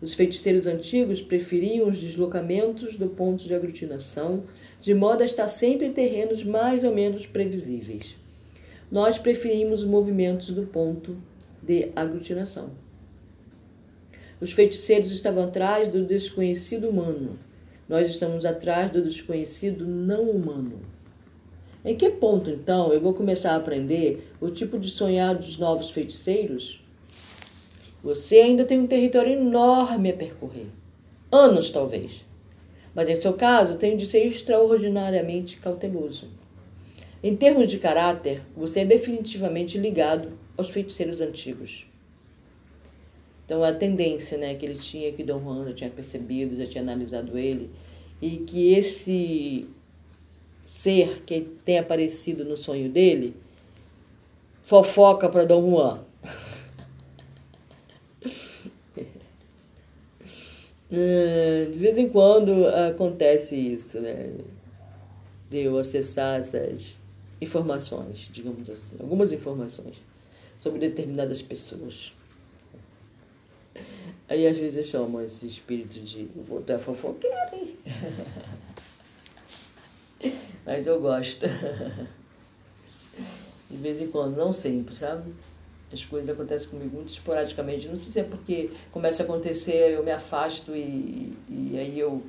Os 0.00 0.14
feiticeiros 0.14 0.66
antigos 0.66 1.22
preferiam 1.22 1.88
os 1.88 1.98
deslocamentos 1.98 2.96
do 2.96 3.08
ponto 3.08 3.44
de 3.44 3.54
aglutinação, 3.54 4.44
de 4.80 4.92
modo 4.92 5.22
a 5.22 5.26
estar 5.26 5.48
sempre 5.48 5.86
em 5.86 5.92
terrenos 5.92 6.44
mais 6.44 6.84
ou 6.84 6.94
menos 6.94 7.26
previsíveis. 7.26 8.14
Nós 8.90 9.18
preferimos 9.18 9.82
os 9.82 9.88
movimentos 9.88 10.50
do 10.50 10.64
ponto 10.64 11.16
de 11.62 11.90
aglutinação. 11.96 12.70
Os 14.40 14.52
feiticeiros 14.52 15.10
estavam 15.10 15.44
atrás 15.44 15.88
do 15.88 16.04
desconhecido 16.04 16.90
humano. 16.90 17.38
Nós 17.88 18.08
estamos 18.08 18.44
atrás 18.44 18.92
do 18.92 19.02
desconhecido 19.02 19.86
não 19.86 20.30
humano. 20.30 20.80
Em 21.86 21.94
que 21.94 22.10
ponto, 22.10 22.50
então, 22.50 22.92
eu 22.92 23.00
vou 23.00 23.14
começar 23.14 23.52
a 23.52 23.56
aprender 23.56 24.32
o 24.40 24.50
tipo 24.50 24.76
de 24.76 24.90
sonhar 24.90 25.36
dos 25.36 25.56
novos 25.56 25.88
feiticeiros? 25.88 26.82
Você 28.02 28.40
ainda 28.40 28.64
tem 28.64 28.80
um 28.80 28.88
território 28.88 29.34
enorme 29.34 30.10
a 30.10 30.16
percorrer. 30.16 30.66
Anos, 31.30 31.70
talvez. 31.70 32.24
Mas, 32.92 33.08
em 33.08 33.20
seu 33.20 33.34
caso, 33.34 33.76
tenho 33.76 33.96
de 33.96 34.04
ser 34.04 34.26
extraordinariamente 34.26 35.58
cauteloso. 35.58 36.28
Em 37.22 37.36
termos 37.36 37.70
de 37.70 37.78
caráter, 37.78 38.42
você 38.56 38.80
é 38.80 38.84
definitivamente 38.84 39.78
ligado 39.78 40.32
aos 40.56 40.70
feiticeiros 40.70 41.20
antigos. 41.20 41.86
Então, 43.44 43.62
a 43.62 43.72
tendência 43.72 44.36
né, 44.36 44.56
que 44.56 44.66
ele 44.66 44.78
tinha, 44.78 45.12
que 45.12 45.22
Dom 45.22 45.40
Juan 45.40 45.66
já 45.66 45.72
tinha 45.72 45.90
percebido, 45.90 46.56
já 46.56 46.66
tinha 46.66 46.82
analisado 46.82 47.38
ele, 47.38 47.70
e 48.20 48.38
que 48.38 48.72
esse 48.74 49.68
ser 50.66 51.22
que 51.24 51.40
tem 51.64 51.78
aparecido 51.78 52.44
no 52.44 52.56
sonho 52.56 52.90
dele 52.90 53.34
fofoca 54.64 55.28
para 55.28 55.44
Dom 55.44 55.70
Juan. 55.70 56.00
É, 60.90 61.66
de 61.70 61.78
vez 61.78 61.96
em 61.96 62.08
quando 62.08 62.66
acontece 62.66 63.54
isso, 63.54 64.00
né? 64.00 64.32
De 65.48 65.58
eu 65.58 65.78
acessar 65.78 66.40
essas 66.40 66.98
informações, 67.40 68.28
digamos 68.32 68.68
assim, 68.68 68.96
algumas 68.98 69.32
informações 69.32 70.00
sobre 70.58 70.80
determinadas 70.80 71.40
pessoas. 71.40 72.12
Aí 74.28 74.44
às 74.48 74.56
vezes 74.56 74.78
eu 74.78 74.84
chamo 74.84 75.20
esse 75.20 75.46
espírito 75.46 76.00
de 76.00 76.24
vou 76.48 76.60
dar 76.60 76.80
fofoqueira. 76.80 77.52
Mas 80.66 80.86
eu 80.86 81.00
gosto. 81.00 81.46
De 83.70 83.76
vez 83.76 84.00
em 84.00 84.08
quando, 84.08 84.36
não 84.36 84.52
sempre, 84.52 84.94
sabe? 84.94 85.32
As 85.92 86.04
coisas 86.04 86.28
acontecem 86.28 86.68
comigo 86.68 86.96
muito 86.96 87.10
esporadicamente. 87.10 87.86
Não 87.88 87.96
sei 87.96 88.10
se 88.10 88.20
é 88.20 88.24
porque 88.24 88.70
começa 88.90 89.22
a 89.22 89.24
acontecer, 89.24 89.92
eu 89.92 90.02
me 90.02 90.10
afasto 90.10 90.74
e, 90.74 91.32
e 91.48 91.78
aí 91.78 91.98
eu, 91.98 92.22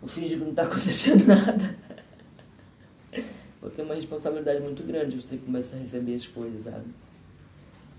eu 0.00 0.08
fingo 0.08 0.28
que 0.28 0.36
não 0.36 0.50
está 0.50 0.62
acontecendo 0.70 1.26
nada. 1.26 1.76
Porque 3.60 3.80
é 3.80 3.84
uma 3.84 3.94
responsabilidade 3.94 4.60
muito 4.60 4.82
grande 4.84 5.16
você 5.16 5.36
começa 5.36 5.76
a 5.76 5.78
receber 5.78 6.14
as 6.14 6.26
coisas, 6.26 6.64
sabe? 6.64 6.86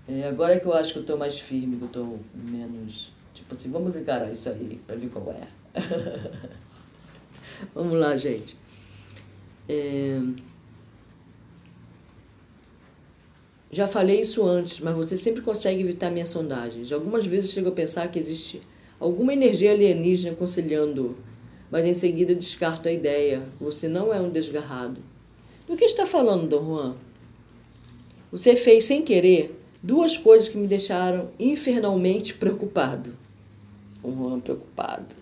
É, 0.06 0.28
agora 0.28 0.60
que 0.60 0.66
eu 0.66 0.74
acho 0.74 0.92
que 0.92 0.98
eu 0.98 1.02
estou 1.02 1.16
mais 1.16 1.40
firme, 1.40 1.76
que 1.76 1.82
eu 1.82 1.86
estou 1.86 2.20
menos. 2.34 3.10
Tipo 3.32 3.54
assim, 3.54 3.70
vamos 3.70 3.96
encarar 3.96 4.30
isso 4.30 4.48
aí 4.48 4.80
para 4.86 4.96
ver 4.96 5.08
qual 5.08 5.30
é. 5.32 5.48
vamos 7.74 7.94
lá, 7.94 8.14
gente. 8.16 8.56
É... 9.68 10.20
Já 13.70 13.86
falei 13.88 14.20
isso 14.20 14.46
antes, 14.46 14.78
mas 14.78 14.94
você 14.94 15.16
sempre 15.16 15.42
consegue 15.42 15.80
evitar 15.80 16.10
minhas 16.10 16.28
sondagens. 16.28 16.92
Algumas 16.92 17.26
vezes 17.26 17.50
chego 17.50 17.70
a 17.70 17.72
pensar 17.72 18.06
que 18.08 18.18
existe 18.18 18.62
alguma 19.00 19.32
energia 19.32 19.72
alienígena 19.72 20.32
aconselhando, 20.32 21.16
mas 21.70 21.84
em 21.84 21.94
seguida 21.94 22.34
descarto 22.34 22.88
a 22.88 22.92
ideia. 22.92 23.42
Você 23.60 23.88
não 23.88 24.14
é 24.14 24.20
um 24.20 24.30
desgarrado. 24.30 25.00
Do 25.66 25.76
que 25.76 25.84
está 25.84 26.06
falando, 26.06 26.48
Dom 26.48 26.64
Juan? 26.64 26.96
Você 28.30 28.54
fez 28.54 28.84
sem 28.84 29.02
querer 29.02 29.58
duas 29.82 30.16
coisas 30.16 30.48
que 30.48 30.56
me 30.56 30.68
deixaram 30.68 31.30
infernalmente 31.38 32.34
preocupado. 32.34 33.14
Dom 34.02 34.14
Juan 34.16 34.40
preocupado. 34.40 35.16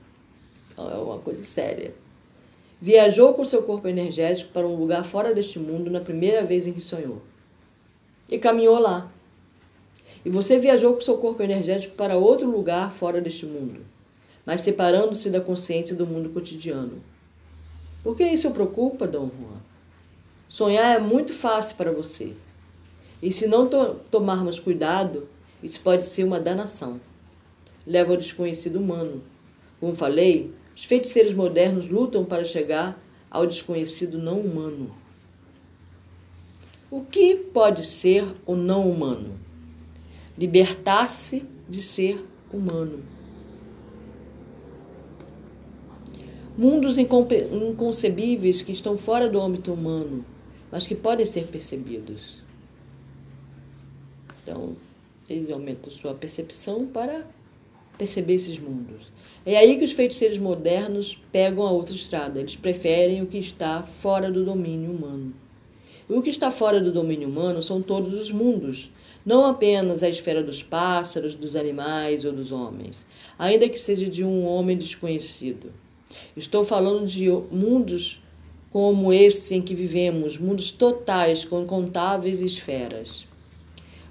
Então 0.70 0.90
é 0.90 0.96
uma 0.96 1.18
coisa 1.18 1.44
séria. 1.44 1.94
Viajou 2.84 3.32
com 3.32 3.44
seu 3.44 3.62
corpo 3.62 3.86
energético 3.86 4.50
para 4.50 4.66
um 4.66 4.74
lugar 4.74 5.04
fora 5.04 5.32
deste 5.32 5.56
mundo 5.56 5.88
na 5.88 6.00
primeira 6.00 6.44
vez 6.44 6.66
em 6.66 6.72
que 6.72 6.80
sonhou. 6.80 7.22
E 8.28 8.38
caminhou 8.38 8.76
lá. 8.76 9.08
E 10.24 10.28
você 10.28 10.58
viajou 10.58 10.92
com 10.94 11.00
seu 11.00 11.16
corpo 11.16 11.44
energético 11.44 11.94
para 11.94 12.16
outro 12.16 12.50
lugar 12.50 12.90
fora 12.90 13.20
deste 13.20 13.46
mundo, 13.46 13.82
mas 14.44 14.62
separando-se 14.62 15.30
da 15.30 15.40
consciência 15.40 15.94
do 15.94 16.04
mundo 16.04 16.30
cotidiano. 16.30 17.00
Por 18.02 18.16
que 18.16 18.24
isso 18.24 18.48
o 18.48 18.52
preocupa, 18.52 19.06
Dom 19.06 19.30
Juan? 19.30 19.60
Sonhar 20.48 20.96
é 20.96 20.98
muito 20.98 21.32
fácil 21.32 21.76
para 21.76 21.92
você. 21.92 22.32
E 23.22 23.30
se 23.30 23.46
não 23.46 23.68
to 23.68 24.00
tomarmos 24.10 24.58
cuidado, 24.58 25.28
isso 25.62 25.80
pode 25.80 26.04
ser 26.04 26.24
uma 26.24 26.40
danação. 26.40 27.00
Leva 27.86 28.10
ao 28.10 28.18
desconhecido 28.18 28.80
humano. 28.80 29.22
Como 29.78 29.94
falei, 29.94 30.52
os 30.75 30.85
feiticeiros 30.85 31.35
modernos 31.35 31.88
lutam 31.88 32.25
para 32.25 32.45
chegar 32.45 33.02
ao 33.31 33.47
desconhecido 33.47 34.19
não 34.19 34.41
humano. 34.41 34.95
O 36.91 37.02
que 37.02 37.37
pode 37.37 37.87
ser 37.87 38.25
o 38.45 38.55
não 38.55 38.91
humano? 38.91 39.38
Libertar-se 40.37 41.45
de 41.69 41.81
ser 41.81 42.23
humano. 42.52 43.02
Mundos 46.57 46.99
inconcebíveis 46.99 48.61
que 48.61 48.73
estão 48.73 48.97
fora 48.97 49.26
do 49.29 49.41
âmbito 49.41 49.73
humano, 49.73 50.23
mas 50.71 50.87
que 50.87 50.95
podem 50.95 51.25
ser 51.25 51.47
percebidos. 51.47 52.43
Então, 54.43 54.76
eles 55.29 55.50
aumentam 55.50 55.91
sua 55.91 56.12
percepção 56.12 56.87
para 56.87 57.26
perceber 58.02 58.35
esses 58.35 58.59
mundos. 58.59 59.12
É 59.47 59.56
aí 59.56 59.76
que 59.76 59.85
os 59.85 59.92
feiticeiros 59.92 60.38
modernos 60.38 61.18
pegam 61.30 61.64
a 61.64 61.71
outra 61.71 61.94
estrada. 61.94 62.40
Eles 62.40 62.56
preferem 62.56 63.23
o 63.23 63.26
que 63.26 63.38
está 63.38 63.82
fora 63.82 64.30
do 64.30 64.44
domínio 64.44 64.90
humano. 64.90 65.32
E 66.11 66.12
o 66.12 66.21
que 66.21 66.30
está 66.30 66.50
fora 66.50 66.80
do 66.80 66.92
domínio 66.92 67.28
humano 67.28 67.62
são 67.62 67.80
todos 67.80 68.12
os 68.12 68.30
mundos, 68.30 68.90
não 69.25 69.47
apenas 69.47 70.02
a 70.02 70.09
esfera 70.09 70.42
dos 70.42 70.62
pássaros, 70.62 71.37
dos 71.37 71.54
animais 71.54 72.25
ou 72.25 72.32
dos 72.32 72.50
homens, 72.50 73.06
ainda 73.38 73.68
que 73.68 73.78
seja 73.78 74.06
de 74.06 74.25
um 74.25 74.44
homem 74.44 74.76
desconhecido. 74.76 75.73
Estou 76.37 76.64
falando 76.64 77.06
de 77.06 77.30
mundos 77.50 78.21
como 78.68 79.12
esse 79.12 79.54
em 79.54 79.62
que 79.62 79.75
vivemos, 79.75 80.37
mundos 80.37 80.71
totais 80.73 81.44
com 81.44 81.62
incontáveis 81.62 82.40
esferas. 82.40 83.25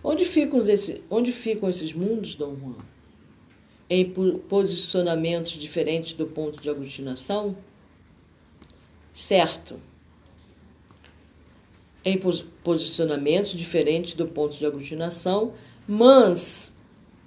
Onde 0.04 0.24
ficam, 0.24 0.60
esses, 0.60 1.02
onde 1.10 1.32
ficam 1.32 1.70
esses 1.70 1.94
mundos, 1.94 2.36
Dom 2.36 2.56
Juan? 2.56 2.91
Em 3.94 4.06
posicionamentos 4.06 5.52
diferentes 5.52 6.14
do 6.14 6.26
ponto 6.26 6.62
de 6.62 6.70
aglutinação? 6.70 7.58
Certo. 9.12 9.82
Em 12.06 12.18
posicionamentos 12.64 13.52
diferentes 13.52 14.14
do 14.14 14.26
ponto 14.26 14.58
de 14.58 14.66
aglutinação, 14.66 15.52
mas 15.86 16.72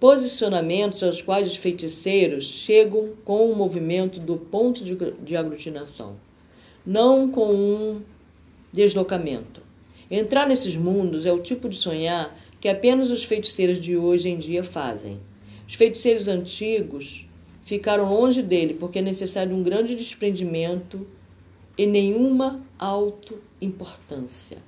posicionamentos 0.00 1.02
aos 1.02 1.21
quais 1.21 1.49
os 1.49 1.56
feiticeiros 1.56 2.47
chegam 2.47 3.11
com 3.26 3.52
o 3.52 3.54
movimento 3.54 4.18
do 4.18 4.38
ponto 4.38 4.83
de 5.23 5.37
aglutinação, 5.37 6.16
não 6.85 7.30
com 7.30 7.52
um 7.54 8.00
deslocamento. 8.73 9.61
Entrar 10.11 10.49
nesses 10.49 10.75
mundos 10.75 11.26
é 11.26 11.33
o 11.33 11.42
tipo 11.42 11.68
de 11.68 11.76
sonhar 11.76 12.35
que 12.59 12.71
apenas 12.71 13.11
os 13.11 13.23
feiticeiros 13.23 13.78
de 13.78 13.99
hoje 13.99 14.30
em 14.30 14.38
dia 14.38 14.64
fazem. 14.64 15.21
Os 15.66 15.75
feiticeiros 15.75 16.28
antigos 16.28 17.26
ficaram 17.62 18.12
longe 18.12 18.42
dele 18.42 18.75
porque 18.75 18.99
é 18.99 19.02
necessário 19.02 19.54
um 19.54 19.62
grande 19.62 19.97
desprendimento 19.97 21.06
e 21.76 21.87
nenhuma 21.87 22.62
autoimportância. 22.78 24.59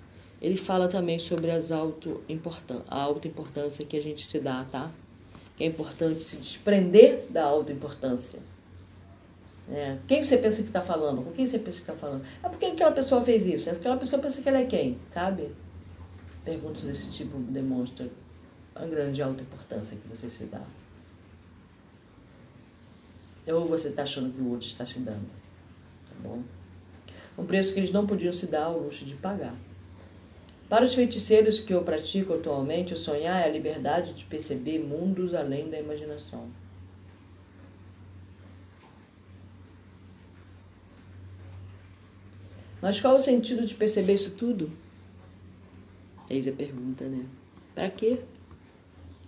Ele 0.40 0.56
fala 0.56 0.88
também 0.88 1.18
sobre 1.18 1.50
as 1.50 1.70
auto 1.70 2.22
a 2.88 3.02
autoimportância 3.02 3.84
que 3.84 3.96
a 3.96 4.02
gente 4.02 4.24
se 4.24 4.38
dá, 4.38 4.64
tá? 4.64 4.90
Que 5.56 5.64
é 5.64 5.66
importante 5.66 6.22
se 6.22 6.36
desprender 6.36 7.24
da 7.30 7.44
autoimportância. 7.44 8.38
É. 9.70 9.96
Quem 10.06 10.24
você 10.24 10.38
pensa 10.38 10.62
que 10.62 10.68
está 10.68 10.80
falando? 10.80 11.22
Com 11.22 11.32
quem 11.32 11.46
você 11.46 11.58
pensa 11.58 11.78
que 11.78 11.90
está 11.90 11.94
falando? 11.94 12.24
É 12.42 12.48
porque 12.48 12.66
aquela 12.66 12.92
pessoa 12.92 13.22
fez 13.22 13.46
isso. 13.46 13.68
Aquela 13.70 13.96
pessoa 13.96 14.20
pensa 14.22 14.40
que 14.40 14.48
ela 14.48 14.58
é 14.58 14.64
quem, 14.64 14.96
sabe? 15.08 15.50
Perguntas 16.44 16.82
desse 16.82 17.10
tipo 17.10 17.36
demonstram 17.38 18.08
a 18.74 18.84
grande 18.84 19.20
alta 19.22 19.42
importância 19.42 19.96
que 19.96 20.06
você 20.08 20.28
se 20.28 20.44
dá. 20.44 20.62
Ou 23.46 23.66
você 23.66 23.88
está 23.88 24.02
achando 24.02 24.32
que 24.32 24.40
o 24.40 24.50
outro 24.50 24.66
está 24.66 24.84
se 24.84 24.98
dando. 24.98 25.26
Tá 26.08 26.16
bom? 26.22 26.42
Um 27.38 27.44
preço 27.44 27.72
que 27.72 27.80
eles 27.80 27.92
não 27.92 28.06
podiam 28.06 28.32
se 28.32 28.46
dar 28.46 28.64
ao 28.64 28.78
luxo 28.78 29.04
de 29.04 29.14
pagar. 29.14 29.54
Para 30.68 30.84
os 30.84 30.94
feiticeiros 30.94 31.60
que 31.60 31.72
eu 31.72 31.82
pratico 31.82 32.34
atualmente, 32.34 32.92
o 32.92 32.96
sonhar 32.96 33.40
é 33.40 33.44
a 33.44 33.52
liberdade 33.52 34.14
de 34.14 34.24
perceber 34.24 34.80
mundos 34.80 35.32
além 35.32 35.70
da 35.70 35.78
imaginação. 35.78 36.50
Mas 42.82 43.00
qual 43.00 43.14
o 43.14 43.20
sentido 43.20 43.64
de 43.64 43.74
perceber 43.74 44.14
isso 44.14 44.32
tudo? 44.32 44.70
Eis 46.28 46.48
a 46.48 46.52
pergunta, 46.52 47.08
né? 47.08 47.24
Para 47.74 47.88
quê? 47.90 48.20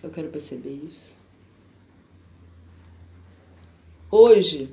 Eu 0.02 0.10
quero 0.10 0.28
perceber 0.28 0.80
isso. 0.84 1.17
Hoje, 4.10 4.70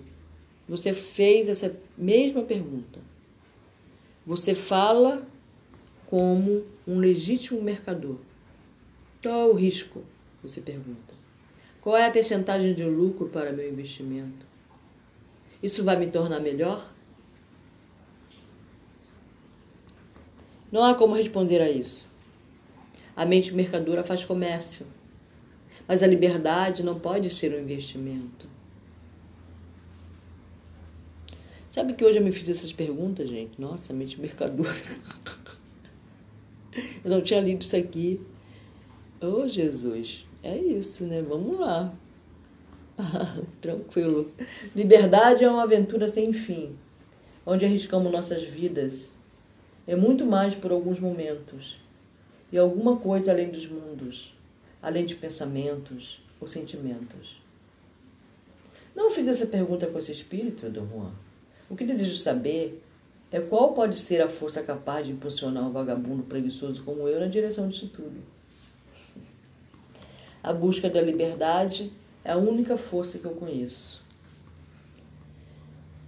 você 0.67 0.93
fez 0.93 1.49
essa 1.49 1.75
mesma 1.97 2.41
pergunta. 2.41 2.99
Você 4.25 4.55
fala 4.55 5.27
como 6.07 6.63
um 6.87 6.97
legítimo 6.97 7.61
mercador. 7.61 8.17
Qual 9.21 9.33
é 9.33 9.45
o 9.45 9.53
risco? 9.53 10.03
Você 10.41 10.61
pergunta. 10.61 11.13
Qual 11.81 11.97
é 11.97 12.07
a 12.07 12.11
percentagem 12.11 12.73
de 12.73 12.83
lucro 12.83 13.27
para 13.27 13.51
meu 13.51 13.69
investimento? 13.69 14.45
Isso 15.61 15.83
vai 15.83 15.97
me 15.97 16.07
tornar 16.07 16.39
melhor? 16.39 16.91
Não 20.71 20.83
há 20.83 20.95
como 20.95 21.15
responder 21.15 21.61
a 21.61 21.69
isso. 21.69 22.05
A 23.15 23.25
mente 23.25 23.53
mercadora 23.53 24.03
faz 24.03 24.23
comércio. 24.23 24.87
Mas 25.87 26.01
a 26.01 26.07
liberdade 26.07 26.83
não 26.83 26.99
pode 26.99 27.29
ser 27.29 27.53
um 27.53 27.61
investimento. 27.61 28.47
Sabe 31.75 31.93
que 31.93 32.05
hoje 32.05 32.19
eu 32.19 32.23
me 32.23 32.31
fiz 32.31 32.47
essas 32.47 32.71
perguntas, 32.71 33.27
gente? 33.27 33.59
Nossa, 33.59 33.91
mente 33.91 34.17
mercadora. 34.17 34.71
eu 37.03 37.11
não 37.11 37.21
tinha 37.21 37.41
lido 37.41 37.63
isso 37.63 37.75
aqui. 37.75 38.21
Oh, 39.19 39.45
Jesus. 39.45 40.25
É 40.41 40.57
isso, 40.57 41.03
né? 41.03 41.21
Vamos 41.21 41.59
lá. 41.59 41.93
Tranquilo. 43.59 44.31
Liberdade 44.73 45.43
é 45.43 45.49
uma 45.49 45.63
aventura 45.63 46.07
sem 46.07 46.31
fim, 46.31 46.77
onde 47.45 47.65
arriscamos 47.65 48.09
nossas 48.09 48.45
vidas. 48.45 49.13
É 49.85 49.97
muito 49.97 50.25
mais 50.25 50.55
por 50.55 50.71
alguns 50.71 50.97
momentos 50.97 51.77
e 52.53 52.57
alguma 52.57 52.95
coisa 52.95 53.33
além 53.33 53.49
dos 53.49 53.67
mundos, 53.67 54.33
além 54.81 55.03
de 55.03 55.13
pensamentos 55.13 56.23
ou 56.39 56.47
sentimentos. 56.47 57.35
Não 58.95 59.11
fiz 59.11 59.27
essa 59.27 59.45
pergunta 59.45 59.87
com 59.87 59.99
esse 59.99 60.13
espírito, 60.13 60.69
Dom 60.69 60.87
Juan. 60.87 61.24
O 61.69 61.75
que 61.75 61.85
desejo 61.85 62.15
saber 62.15 62.81
é 63.31 63.39
qual 63.39 63.73
pode 63.73 63.97
ser 63.97 64.21
a 64.21 64.27
força 64.27 64.61
capaz 64.61 65.05
de 65.05 65.11
impulsionar 65.11 65.67
um 65.67 65.71
vagabundo 65.71 66.23
preguiçoso 66.23 66.83
como 66.83 67.07
eu 67.07 67.19
na 67.19 67.27
direção 67.27 67.67
disso 67.67 67.89
tudo. 67.89 68.15
A 70.43 70.53
busca 70.53 70.89
da 70.89 71.01
liberdade 71.01 71.91
é 72.23 72.31
a 72.31 72.37
única 72.37 72.77
força 72.77 73.17
que 73.17 73.25
eu 73.25 73.31
conheço. 73.31 74.03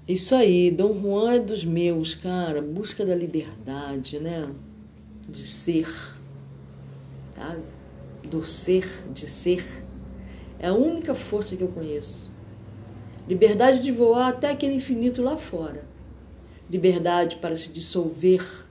Isso 0.08 0.36
aí, 0.36 0.72
Dom 0.72 0.94
Juan 1.00 1.34
é 1.34 1.40
dos 1.40 1.66
meus, 1.66 2.14
cara. 2.14 2.62
Busca 2.62 3.06
da 3.06 3.16
liberdade, 3.16 4.20
né? 4.20 4.50
De 5.28 5.46
ser 5.46 5.88
tá? 7.38 7.56
do 8.28 8.46
ser, 8.46 8.86
de 9.14 9.28
ser, 9.28 9.86
é 10.60 10.68
a 10.68 10.74
única 10.74 11.14
força 11.14 11.56
que 11.56 11.64
eu 11.64 11.70
conheço. 11.70 12.32
Liberdade 13.28 13.82
de 13.82 13.92
voar 13.92 14.30
até 14.30 14.52
aquele 14.52 14.76
infinito 14.76 15.22
lá 15.22 15.36
fora. 15.36 15.84
Liberdade 16.70 17.36
para 17.38 17.56
se 17.56 17.70
dissolver, 17.70 18.66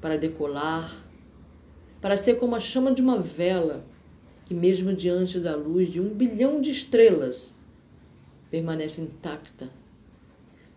para 0.00 0.18
decolar, 0.18 1.02
para 2.00 2.16
ser 2.16 2.34
como 2.34 2.54
a 2.54 2.60
chama 2.60 2.92
de 2.92 3.00
uma 3.00 3.18
vela 3.18 3.84
que, 4.44 4.54
mesmo 4.54 4.94
diante 4.94 5.40
da 5.40 5.56
luz 5.56 5.90
de 5.90 6.00
um 6.00 6.10
bilhão 6.10 6.60
de 6.60 6.70
estrelas, 6.70 7.54
permanece 8.50 9.00
intacta, 9.00 9.70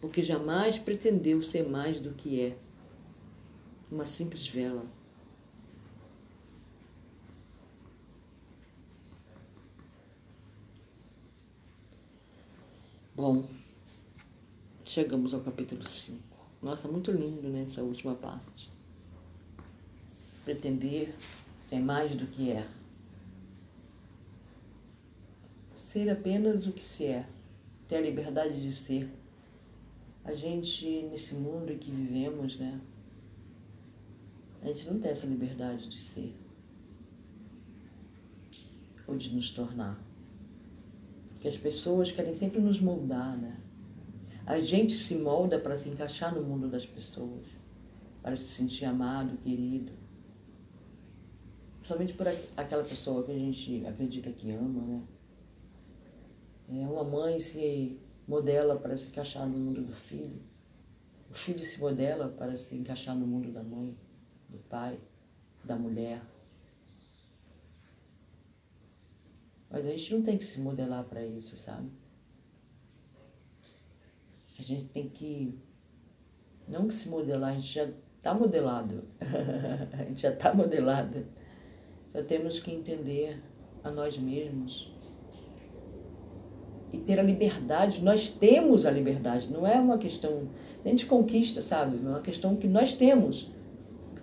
porque 0.01 0.23
jamais 0.23 0.79
pretendeu 0.79 1.41
ser 1.41 1.67
mais 1.67 1.99
do 1.99 2.11
que 2.11 2.41
é 2.41 2.55
uma 3.91 4.05
simples 4.05 4.47
vela. 4.47 4.85
Bom, 13.19 13.43
chegamos 14.85 15.33
ao 15.33 15.41
capítulo 15.41 15.83
5. 15.83 16.17
Nossa, 16.61 16.87
muito 16.87 17.11
lindo 17.11 17.49
nessa 17.49 17.81
né, 17.81 17.87
última 17.89 18.15
parte. 18.15 18.71
Pretender 20.45 21.13
ser 21.67 21.81
mais 21.81 22.15
do 22.15 22.25
que 22.27 22.49
é. 22.49 22.65
Ser 25.75 26.09
apenas 26.09 26.65
o 26.65 26.71
que 26.71 26.85
se 26.85 27.07
é. 27.07 27.27
Ter 27.89 27.97
a 27.97 28.01
liberdade 28.01 28.61
de 28.61 28.73
ser. 28.73 29.11
A 30.23 30.33
gente, 30.33 30.87
nesse 31.11 31.35
mundo 31.35 31.73
em 31.73 31.77
que 31.77 31.91
vivemos, 31.91 32.57
né? 32.57 32.79
A 34.61 34.67
gente 34.67 34.89
não 34.89 34.97
tem 34.97 35.11
essa 35.11 35.25
liberdade 35.25 35.89
de 35.89 35.99
ser. 35.99 36.33
Ou 39.05 39.17
de 39.17 39.35
nos 39.35 39.51
tornar 39.51 40.08
que 41.39 41.47
as 41.47 41.57
pessoas 41.57 42.11
querem 42.11 42.33
sempre 42.33 42.59
nos 42.59 42.79
moldar, 42.79 43.37
né? 43.37 43.59
A 44.45 44.59
gente 44.59 44.93
se 44.93 45.15
molda 45.15 45.59
para 45.59 45.77
se 45.77 45.89
encaixar 45.89 46.33
no 46.33 46.41
mundo 46.41 46.67
das 46.67 46.85
pessoas, 46.85 47.45
para 48.21 48.35
se 48.35 48.45
sentir 48.45 48.85
amado, 48.85 49.37
querido. 49.37 49.93
Somente 51.83 52.13
por 52.13 52.27
aquela 52.57 52.83
pessoa 52.83 53.23
que 53.23 53.31
a 53.31 53.37
gente 53.37 53.85
acredita 53.85 54.31
que 54.31 54.51
ama, 54.51 54.81
né? 54.81 55.03
É, 56.71 56.87
uma 56.87 57.03
mãe 57.03 57.39
se 57.39 57.99
modela 58.27 58.75
para 58.75 58.95
se 58.95 59.07
encaixar 59.07 59.47
no 59.47 59.57
mundo 59.57 59.81
do 59.81 59.93
filho. 59.93 60.41
O 61.29 61.33
filho 61.33 61.63
se 61.63 61.79
modela 61.79 62.27
para 62.27 62.57
se 62.57 62.75
encaixar 62.75 63.15
no 63.15 63.25
mundo 63.25 63.51
da 63.51 63.63
mãe, 63.63 63.95
do 64.49 64.57
pai, 64.57 64.99
da 65.63 65.75
mulher. 65.75 66.21
Mas 69.69 69.85
a 69.85 69.89
gente 69.89 70.13
não 70.13 70.21
tem 70.21 70.37
que 70.37 70.45
se 70.45 70.59
modelar 70.59 71.03
para 71.03 71.23
isso, 71.23 71.57
sabe? 71.57 71.89
A 74.57 74.61
gente 74.61 74.85
tem 74.85 75.07
que. 75.07 75.57
Não 76.67 76.87
que 76.87 76.93
se 76.93 77.07
modelar, 77.09 77.51
a 77.51 77.53
gente 77.53 77.73
já 77.73 77.89
está 78.17 78.33
modelado. 78.33 79.03
a 79.93 80.03
gente 80.05 80.21
já 80.21 80.31
está 80.31 80.53
modelado. 80.53 81.25
Já 82.13 82.23
temos 82.23 82.59
que 82.59 82.71
entender 82.71 83.41
a 83.83 83.91
nós 83.91 84.17
mesmos 84.17 84.91
e 86.91 86.97
ter 86.97 87.19
a 87.19 87.23
liberdade. 87.23 88.01
Nós 88.03 88.29
temos 88.29 88.85
a 88.85 88.91
liberdade, 88.91 89.51
não 89.51 89.65
é 89.65 89.79
uma 89.79 89.97
questão 89.97 90.49
nem 90.83 90.95
de 90.95 91.05
conquista, 91.05 91.61
sabe? 91.61 91.97
É 91.97 92.09
uma 92.09 92.21
questão 92.21 92.55
que 92.55 92.67
nós 92.67 92.93
temos 92.93 93.51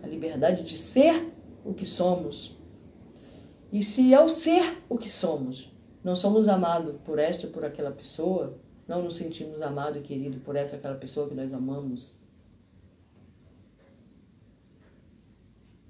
a 0.03 0.07
liberdade 0.07 0.63
de 0.63 0.77
ser 0.77 1.33
o 1.65 1.73
que 1.73 1.85
somos. 1.85 2.56
E 3.73 3.83
se 3.83 4.15
ao 4.15 4.29
ser 4.29 4.83
o 4.89 4.97
que 4.97 5.09
somos, 5.09 5.73
não 6.03 6.15
somos 6.15 6.49
amados 6.49 6.97
por 7.05 7.19
esta 7.19 7.47
ou 7.47 7.53
por 7.53 7.65
aquela 7.65 7.91
pessoa, 7.91 8.59
não 8.87 9.03
nos 9.03 9.17
sentimos 9.17 9.61
amados 9.61 10.01
e 10.01 10.05
queridos 10.05 10.41
por 10.43 10.55
essa 10.55 10.77
ou 10.77 10.79
aquela 10.79 10.95
pessoa 10.95 11.29
que 11.29 11.35
nós 11.35 11.53
amamos, 11.53 12.17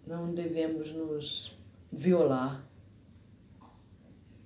não 0.07 0.33
devemos 0.33 0.93
nos 0.93 1.57
violar. 1.93 2.65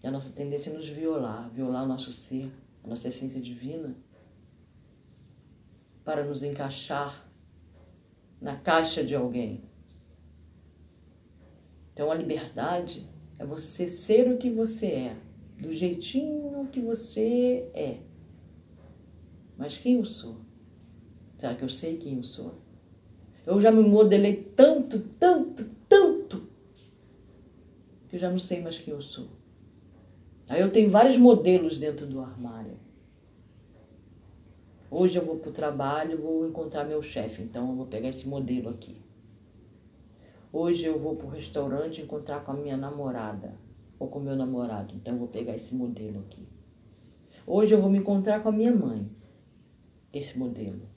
A 0.02 0.10
nossa 0.10 0.32
tendência 0.32 0.70
é 0.70 0.72
nos 0.72 0.88
violar, 0.88 1.48
violar 1.50 1.84
o 1.84 1.86
nosso 1.86 2.12
ser, 2.12 2.50
a 2.82 2.88
nossa 2.88 3.08
essência 3.08 3.40
divina, 3.40 3.94
para 6.04 6.24
nos 6.24 6.42
encaixar 6.42 7.28
na 8.40 8.56
caixa 8.56 9.04
de 9.04 9.14
alguém. 9.14 9.62
Então 11.92 12.10
a 12.10 12.14
liberdade 12.14 13.06
é 13.40 13.46
você 13.46 13.87
ser 13.87 14.31
o 14.31 14.37
que 14.37 14.50
você 14.50 14.87
é, 14.87 15.16
do 15.59 15.72
jeitinho 15.72 16.68
que 16.70 16.79
você 16.79 17.70
é. 17.72 17.96
Mas 19.57 19.79
quem 19.79 19.94
eu 19.94 20.05
sou? 20.05 20.37
Será 21.38 21.55
que 21.55 21.64
eu 21.64 21.68
sei 21.70 21.96
quem 21.96 22.16
eu 22.16 22.22
sou? 22.22 22.57
Eu 23.46 23.59
já 23.59 23.72
me 23.72 23.83
modelei 23.83 24.37
tanto, 24.55 25.00
tanto, 25.18 25.64
tanto, 25.88 26.48
que 28.11 28.16
eu 28.16 28.20
já 28.20 28.31
não 28.31 28.38
sei 28.38 28.61
mais 28.61 28.76
quem 28.76 28.92
eu 28.92 29.00
sou. 29.00 29.29
Aí 30.46 30.61
eu 30.61 30.70
tenho 30.70 30.90
vários 30.90 31.16
modelos 31.16 31.79
dentro 31.79 32.07
do 32.07 32.20
armário. 32.20 32.76
Hoje 34.90 35.16
eu 35.16 35.24
vou 35.24 35.37
para 35.37 35.48
o 35.48 35.53
trabalho, 35.53 36.20
vou 36.20 36.46
encontrar 36.46 36.85
meu 36.85 37.03
chefe, 37.03 37.40
então 37.40 37.70
eu 37.70 37.74
vou 37.74 37.87
pegar 37.87 38.11
esse 38.11 38.29
modelo 38.29 38.68
aqui. 38.68 39.00
Hoje 40.52 40.84
eu 40.84 40.98
vou 40.98 41.14
para 41.14 41.26
o 41.26 41.30
restaurante 41.30 42.02
encontrar 42.02 42.44
com 42.44 42.50
a 42.50 42.56
minha 42.56 42.76
namorada 42.76 43.54
ou 44.00 44.08
com 44.08 44.18
meu 44.18 44.34
namorado, 44.34 44.94
então 44.96 45.14
eu 45.14 45.18
vou 45.20 45.28
pegar 45.28 45.54
esse 45.54 45.74
modelo 45.74 46.20
aqui. 46.20 46.48
Hoje 47.46 47.72
eu 47.72 47.80
vou 47.80 47.88
me 47.88 47.98
encontrar 47.98 48.42
com 48.42 48.48
a 48.48 48.52
minha 48.52 48.74
mãe, 48.74 49.08
esse 50.12 50.36
modelo. 50.36 50.88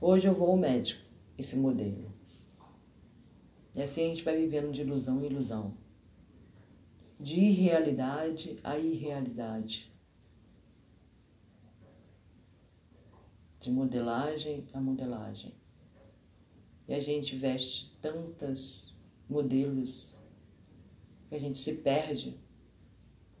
Hoje 0.00 0.28
eu 0.28 0.34
vou 0.34 0.50
ao 0.50 0.56
médico, 0.56 1.04
esse 1.36 1.56
modelo. 1.56 2.12
E 3.74 3.82
assim 3.82 4.04
a 4.04 4.08
gente 4.08 4.22
vai 4.22 4.36
vivendo 4.36 4.72
de 4.72 4.82
ilusão 4.82 5.20
em 5.20 5.26
ilusão. 5.26 5.74
De 7.18 7.40
irrealidade 7.40 8.58
a 8.62 8.78
irrealidade. 8.78 9.92
De 13.58 13.70
modelagem 13.70 14.64
a 14.72 14.80
modelagem. 14.80 15.52
E 16.90 16.94
a 16.94 16.98
gente 16.98 17.36
veste 17.36 17.96
tantos 18.00 18.92
modelos 19.28 20.12
que 21.28 21.36
a 21.36 21.38
gente 21.38 21.56
se 21.56 21.76
perde. 21.76 22.36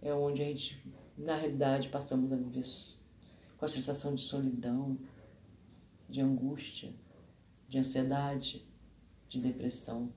É 0.00 0.14
onde 0.14 0.40
a 0.40 0.44
gente, 0.44 0.80
na 1.18 1.34
realidade, 1.34 1.88
passamos 1.88 2.32
a 2.32 2.36
viver 2.36 2.64
com 3.58 3.64
a 3.64 3.68
sensação 3.68 4.14
de 4.14 4.22
solidão, 4.22 4.96
de 6.08 6.20
angústia, 6.20 6.92
de 7.68 7.76
ansiedade, 7.76 8.64
de 9.28 9.40
depressão. 9.40 10.12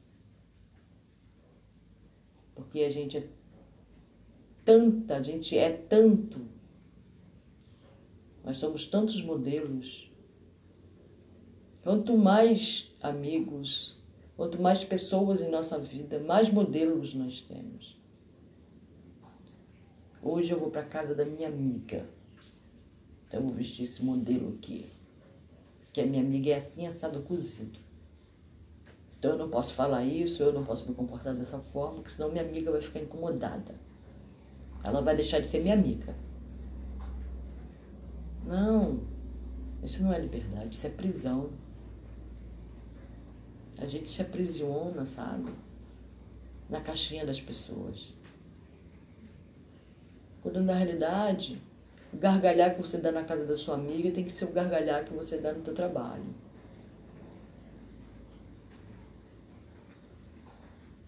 Porque 2.54 2.82
a 2.82 2.92
gente 2.92 3.18
é 3.18 3.28
tanta, 4.64 5.16
a 5.16 5.24
gente 5.24 5.58
é 5.58 5.72
tanto. 5.72 6.40
Nós 8.44 8.60
somos 8.60 8.86
tantos 8.86 9.20
modelos. 9.24 10.13
Quanto 11.84 12.18
mais 12.18 12.90
amigos, 13.02 14.02
quanto 14.38 14.62
mais 14.62 14.84
pessoas 14.84 15.42
em 15.42 15.50
nossa 15.50 15.78
vida, 15.78 16.18
mais 16.20 16.50
modelos 16.50 17.14
nós 17.14 17.42
temos. 17.42 17.98
Hoje 20.22 20.52
eu 20.52 20.60
vou 20.60 20.72
para 20.72 20.84
casa 20.84 21.14
da 21.14 21.26
minha 21.26 21.50
amiga. 21.50 22.08
Então 23.28 23.42
eu 23.42 23.48
vou 23.48 23.56
vestir 23.56 23.84
esse 23.84 24.04
modelo 24.04 24.56
aqui 24.58 24.86
que 25.94 26.02
a 26.02 26.06
minha 26.06 26.24
amiga 26.24 26.50
é 26.50 26.56
assim, 26.56 26.88
assado 26.88 27.22
cozido. 27.22 27.78
Então 29.20 29.32
eu 29.32 29.38
não 29.38 29.50
posso 29.50 29.76
falar 29.76 30.04
isso, 30.04 30.42
eu 30.42 30.52
não 30.52 30.66
posso 30.66 30.88
me 30.90 30.96
comportar 30.96 31.36
dessa 31.36 31.60
forma, 31.60 31.96
porque 31.98 32.10
senão 32.10 32.32
minha 32.32 32.44
amiga 32.44 32.72
vai 32.72 32.82
ficar 32.82 33.00
incomodada. 33.00 33.76
Ela 34.84 35.02
vai 35.02 35.16
deixar 35.16 35.40
de 35.40 35.48
ser 35.48 35.62
minha 35.62 35.76
amiga. 35.76 36.16
Não, 38.44 39.02
isso 39.84 40.02
não 40.04 40.12
é 40.12 40.20
liberdade, 40.20 40.76
isso 40.76 40.88
é 40.88 40.90
prisão. 40.90 41.52
A 43.78 43.86
gente 43.86 44.10
se 44.10 44.22
aprisiona, 44.22 45.06
sabe? 45.06 45.52
Na 46.70 46.80
caixinha 46.82 47.26
das 47.26 47.42
pessoas. 47.42 48.14
Quando 50.42 50.62
na 50.62 50.74
realidade 50.74 51.62
o 52.14 52.18
gargalhar 52.18 52.76
que 52.76 52.82
você 52.82 52.98
dá 52.98 53.12
na 53.12 53.24
casa 53.24 53.46
da 53.46 53.58
sua 53.58 53.76
amiga 53.76 54.12
tem 54.12 54.24
que 54.24 54.32
ser 54.32 54.46
o 54.46 54.52
gargalhar 54.52 55.04
que 55.04 55.14
você 55.14 55.38
dá 55.38 55.52
no 55.52 55.64
seu 55.64 55.74
trabalho. 55.74 56.26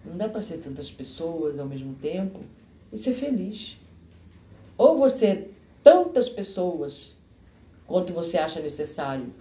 Não 0.04 0.18
dá 0.18 0.30
para 0.30 0.42
ser 0.42 0.58
tantas 0.60 0.92
pessoas 0.92 1.60
ao 1.60 1.66
mesmo 1.66 1.96
tempo 1.96 2.40
e 2.92 2.98
ser 2.98 3.14
feliz. 3.14 3.78
Ou 4.78 4.98
você 4.98 5.26
é 5.26 5.50
tantas 5.84 6.30
pessoas 6.30 7.16
quanto 7.86 8.14
você 8.14 8.38
acha 8.38 8.60
necessário 8.60 9.34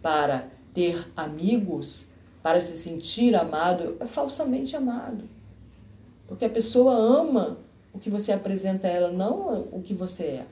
para 0.00 0.48
ter 0.72 1.06
amigos, 1.16 2.06
para 2.44 2.60
se 2.60 2.76
sentir 2.76 3.34
amado, 3.34 3.96
é 3.98 4.04
falsamente 4.04 4.76
amado. 4.76 5.26
Porque 6.28 6.44
a 6.44 6.50
pessoa 6.50 6.92
ama 6.94 7.56
o 7.90 7.98
que 7.98 8.10
você 8.10 8.32
apresenta 8.32 8.86
a 8.86 8.90
ela, 8.90 9.10
não 9.10 9.62
o 9.72 9.82
que 9.82 9.94
você 9.94 10.24
é. 10.24 10.46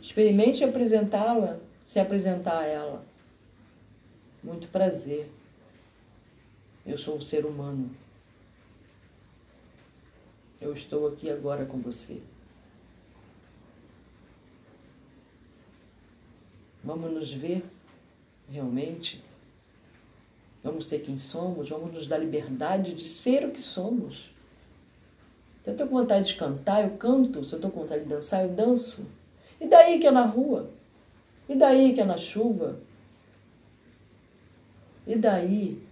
Experimente 0.00 0.64
apresentá-la, 0.64 1.58
se 1.84 2.00
apresentar 2.00 2.60
a 2.60 2.64
ela. 2.66 3.04
Muito 4.42 4.68
prazer. 4.68 5.30
Eu 6.86 6.96
sou 6.96 7.16
um 7.16 7.20
ser 7.20 7.44
humano. 7.44 7.90
Eu 10.58 10.72
estou 10.72 11.08
aqui 11.08 11.30
agora 11.30 11.66
com 11.66 11.76
você. 11.78 12.22
Vamos 16.82 17.12
nos 17.12 17.30
ver 17.34 17.62
realmente? 18.50 19.27
Vamos 20.68 20.84
ser 20.84 20.98
quem 20.98 21.16
somos? 21.16 21.70
Vamos 21.70 21.94
nos 21.94 22.06
dar 22.06 22.18
liberdade 22.18 22.92
de 22.92 23.08
ser 23.08 23.46
o 23.46 23.50
que 23.50 23.60
somos? 23.60 24.30
Se 25.64 25.70
eu 25.70 25.72
estou 25.72 25.88
com 25.88 25.96
vontade 25.96 26.26
de 26.26 26.34
cantar, 26.34 26.84
eu 26.84 26.90
canto. 26.98 27.42
Se 27.42 27.54
eu 27.54 27.56
estou 27.56 27.70
com 27.70 27.80
vontade 27.80 28.02
de 28.02 28.10
dançar, 28.10 28.44
eu 28.44 28.50
danço. 28.50 29.06
E 29.58 29.66
daí 29.66 29.98
que 29.98 30.06
é 30.06 30.10
na 30.10 30.26
rua? 30.26 30.68
E 31.48 31.56
daí 31.56 31.94
que 31.94 32.02
é 32.02 32.04
na 32.04 32.18
chuva? 32.18 32.78
E 35.06 35.16
daí? 35.16 35.82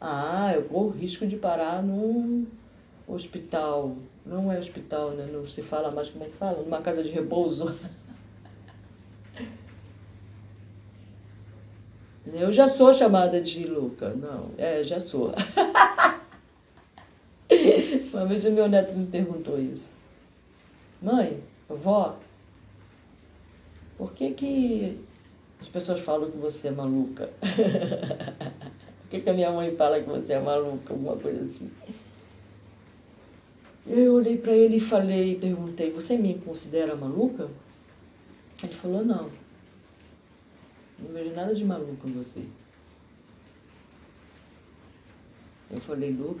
Ah, 0.00 0.52
eu 0.54 0.62
corro 0.62 0.88
risco 0.88 1.26
de 1.26 1.36
parar 1.36 1.82
num 1.82 2.46
hospital. 3.06 3.94
Não 4.24 4.50
é 4.50 4.58
hospital, 4.58 5.10
né? 5.10 5.28
Não 5.30 5.44
se 5.44 5.60
fala 5.60 5.90
mais 5.90 6.08
como 6.08 6.24
é 6.24 6.28
que 6.28 6.36
fala? 6.36 6.62
Numa 6.62 6.80
casa 6.80 7.02
de 7.02 7.10
repouso. 7.10 7.78
Eu 12.34 12.52
já 12.52 12.68
sou 12.68 12.92
chamada 12.92 13.40
de 13.40 13.64
louca. 13.66 14.10
Não, 14.10 14.50
é, 14.58 14.82
já 14.82 15.00
sou. 15.00 15.32
Uma 18.12 18.26
vez 18.26 18.44
o 18.44 18.50
meu 18.50 18.68
neto 18.68 18.94
me 18.94 19.06
perguntou 19.06 19.58
isso. 19.60 19.96
Mãe, 21.00 21.42
vó, 21.68 22.18
por 23.96 24.12
que, 24.12 24.32
que 24.32 25.00
as 25.60 25.68
pessoas 25.68 26.00
falam 26.00 26.30
que 26.30 26.36
você 26.36 26.68
é 26.68 26.70
maluca? 26.70 27.30
por 27.40 29.08
que, 29.10 29.20
que 29.20 29.30
a 29.30 29.34
minha 29.34 29.50
mãe 29.50 29.74
fala 29.76 30.00
que 30.00 30.08
você 30.08 30.34
é 30.34 30.40
maluca? 30.40 30.92
Alguma 30.92 31.16
coisa 31.16 31.40
assim. 31.40 31.70
Eu 33.86 34.14
olhei 34.14 34.36
para 34.36 34.52
ele 34.52 34.76
e 34.76 34.80
falei, 34.80 35.36
perguntei, 35.36 35.90
você 35.90 36.16
me 36.16 36.34
considera 36.34 36.94
maluca? 36.94 37.48
Ele 38.62 38.74
falou, 38.74 39.04
não. 39.04 39.30
Não 40.98 41.12
vejo 41.12 41.34
nada 41.34 41.54
de 41.54 41.64
maluco 41.64 42.08
em 42.08 42.12
você. 42.12 42.44
Eu 45.70 45.80
falei, 45.80 46.10
Lu, 46.10 46.40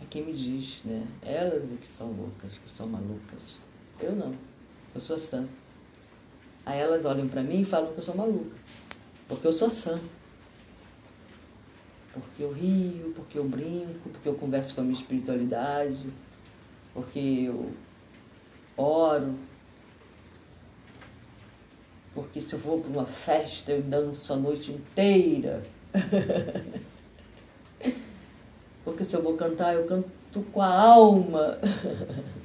a 0.00 0.04
quem 0.06 0.24
me 0.24 0.32
diz, 0.32 0.82
né? 0.84 1.06
Elas 1.22 1.70
é 1.70 1.76
que 1.76 1.88
são 1.88 2.12
loucas, 2.12 2.56
que 2.56 2.70
são 2.70 2.86
malucas. 2.86 3.60
Eu 3.98 4.14
não. 4.14 4.34
Eu 4.94 5.00
sou 5.00 5.18
sã. 5.18 5.46
Aí 6.64 6.78
elas 6.78 7.04
olham 7.04 7.28
para 7.28 7.42
mim 7.42 7.60
e 7.60 7.64
falam 7.64 7.92
que 7.92 7.98
eu 7.98 8.02
sou 8.02 8.14
maluca. 8.14 8.56
Porque 9.28 9.46
eu 9.46 9.52
sou 9.52 9.68
sã. 9.68 10.00
Porque 12.12 12.42
eu 12.42 12.52
rio, 12.52 13.12
porque 13.14 13.38
eu 13.38 13.44
brinco, 13.44 14.08
porque 14.10 14.28
eu 14.28 14.34
converso 14.34 14.74
com 14.74 14.80
a 14.80 14.84
minha 14.84 14.98
espiritualidade, 14.98 16.10
porque 16.92 17.44
eu 17.46 17.70
oro, 18.76 19.34
porque 22.14 22.40
se 22.40 22.54
eu 22.54 22.58
vou 22.58 22.80
para 22.80 22.90
uma 22.90 23.06
festa 23.06 23.72
eu 23.72 23.82
danço 23.82 24.32
a 24.32 24.36
noite 24.36 24.72
inteira. 24.72 25.62
porque 28.84 29.04
se 29.04 29.14
eu 29.16 29.22
vou 29.22 29.36
cantar 29.36 29.74
eu 29.74 29.86
canto 29.86 30.42
com 30.52 30.62
a 30.62 30.72
alma. 30.72 31.58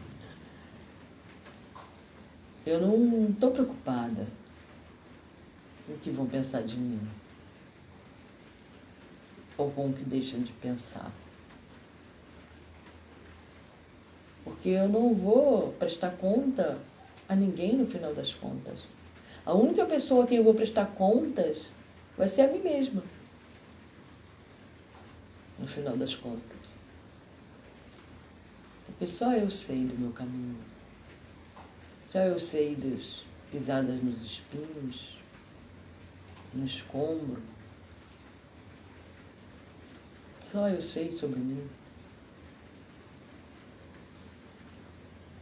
eu 2.66 2.82
não 2.82 3.30
estou 3.30 3.52
preocupada 3.52 4.28
com 5.86 5.94
o 5.94 5.98
que 5.98 6.10
vão 6.10 6.26
pensar 6.26 6.64
de 6.64 6.78
mim 6.78 7.00
ou 9.58 9.72
com 9.72 9.88
o 9.88 9.94
que 9.94 10.04
deixam 10.04 10.42
de 10.42 10.52
pensar. 10.54 11.12
Porque 14.44 14.70
eu 14.70 14.88
não 14.88 15.14
vou 15.14 15.74
prestar 15.74 16.12
conta 16.12 16.78
a 17.28 17.36
ninguém 17.36 17.76
no 17.76 17.88
final 17.88 18.14
das 18.14 18.34
contas. 18.34 18.80
A 19.46 19.54
única 19.54 19.86
pessoa 19.86 20.24
a 20.24 20.28
quem 20.28 20.38
eu 20.38 20.44
vou 20.44 20.56
prestar 20.56 20.88
contas 20.88 21.68
vai 22.18 22.28
ser 22.28 22.44
a 22.44 22.48
mim 22.52 22.60
mesma. 22.60 23.04
No 25.60 25.68
final 25.68 25.96
das 25.96 26.16
contas. 26.16 26.58
Porque 28.88 29.06
só 29.06 29.34
eu 29.34 29.52
sei 29.52 29.86
do 29.86 29.98
meu 30.00 30.12
caminho. 30.12 30.58
Só 32.10 32.20
eu 32.20 32.40
sei 32.40 32.76
das 32.76 33.24
pisadas 33.52 34.02
nos 34.02 34.24
espinhos, 34.24 35.18
no 36.54 36.66
escombro. 36.66 37.42
Só 40.52 40.70
eu 40.70 40.82
sei 40.82 41.12
sobre 41.12 41.40
mim. 41.40 41.70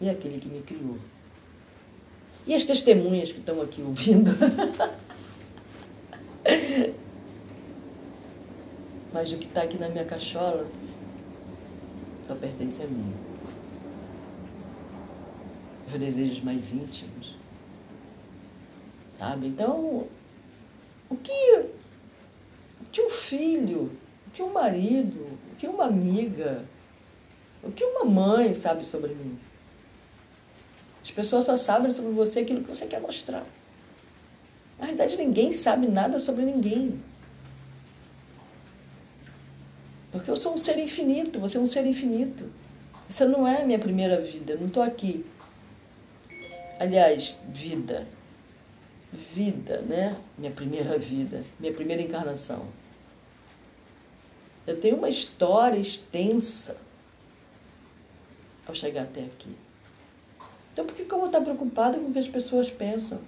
E 0.01 0.09
aquele 0.09 0.39
que 0.39 0.49
me 0.49 0.61
criou. 0.61 0.97
E 2.45 2.53
as 2.53 2.63
testemunhas 2.63 3.31
que 3.31 3.39
estão 3.39 3.61
aqui 3.61 3.81
ouvindo. 3.81 4.31
Mas 9.13 9.31
o 9.31 9.37
que 9.37 9.45
está 9.45 9.61
aqui 9.61 9.77
na 9.77 9.87
minha 9.89 10.03
cachola 10.03 10.67
só 12.25 12.35
pertence 12.35 12.81
a 12.83 12.87
mim. 12.87 13.13
Os 15.87 15.93
desejos 15.93 16.43
mais 16.43 16.73
íntimos. 16.73 17.35
Sabe? 19.19 19.47
Então, 19.47 20.07
o 21.09 21.15
que, 21.15 21.65
o 22.81 22.85
que 22.91 23.01
um 23.01 23.09
filho, 23.09 23.91
o 24.27 24.31
que 24.31 24.41
um 24.41 24.51
marido, 24.51 25.27
o 25.51 25.55
que 25.57 25.67
uma 25.67 25.85
amiga, 25.85 26.65
o 27.61 27.71
que 27.71 27.83
uma 27.83 28.03
mãe 28.05 28.51
sabe 28.51 28.85
sobre 28.85 29.13
mim? 29.13 29.37
As 31.13 31.15
pessoas 31.15 31.45
só 31.45 31.55
sabem 31.55 31.91
sobre 31.91 32.11
você 32.11 32.39
aquilo 32.39 32.63
que 32.63 32.69
você 32.69 32.87
quer 32.87 32.99
mostrar. 32.99 33.45
Na 34.79 34.87
verdade, 34.87 35.15
ninguém 35.15 35.51
sabe 35.51 35.87
nada 35.87 36.17
sobre 36.17 36.43
ninguém. 36.43 36.99
Porque 40.11 40.31
eu 40.31 40.35
sou 40.35 40.55
um 40.55 40.57
ser 40.57 40.79
infinito, 40.79 41.39
você 41.39 41.59
é 41.59 41.61
um 41.61 41.67
ser 41.67 41.85
infinito. 41.85 42.51
Essa 43.07 43.27
não 43.27 43.47
é 43.47 43.61
a 43.61 43.65
minha 43.65 43.77
primeira 43.77 44.19
vida, 44.19 44.53
eu 44.53 44.59
não 44.59 44.65
estou 44.65 44.81
aqui. 44.81 45.23
Aliás, 46.79 47.37
vida. 47.47 48.07
Vida, 49.11 49.81
né? 49.81 50.17
Minha 50.35 50.51
primeira 50.51 50.97
vida, 50.97 51.43
minha 51.59 51.73
primeira 51.73 52.01
encarnação. 52.01 52.65
Eu 54.65 54.79
tenho 54.79 54.95
uma 54.95 55.09
história 55.09 55.77
extensa 55.77 56.75
ao 58.65 58.73
chegar 58.73 59.03
até 59.03 59.21
aqui. 59.21 59.55
Então 60.73 60.85
por 60.85 60.95
que, 60.95 61.03
eu 61.03 61.17
vou 61.17 61.27
estar 61.27 61.39
preocupada 61.39 61.97
com 61.99 62.07
o 62.07 62.11
que 62.11 62.19
as 62.19 62.27
pessoas 62.27 62.69
pensam? 62.69 63.19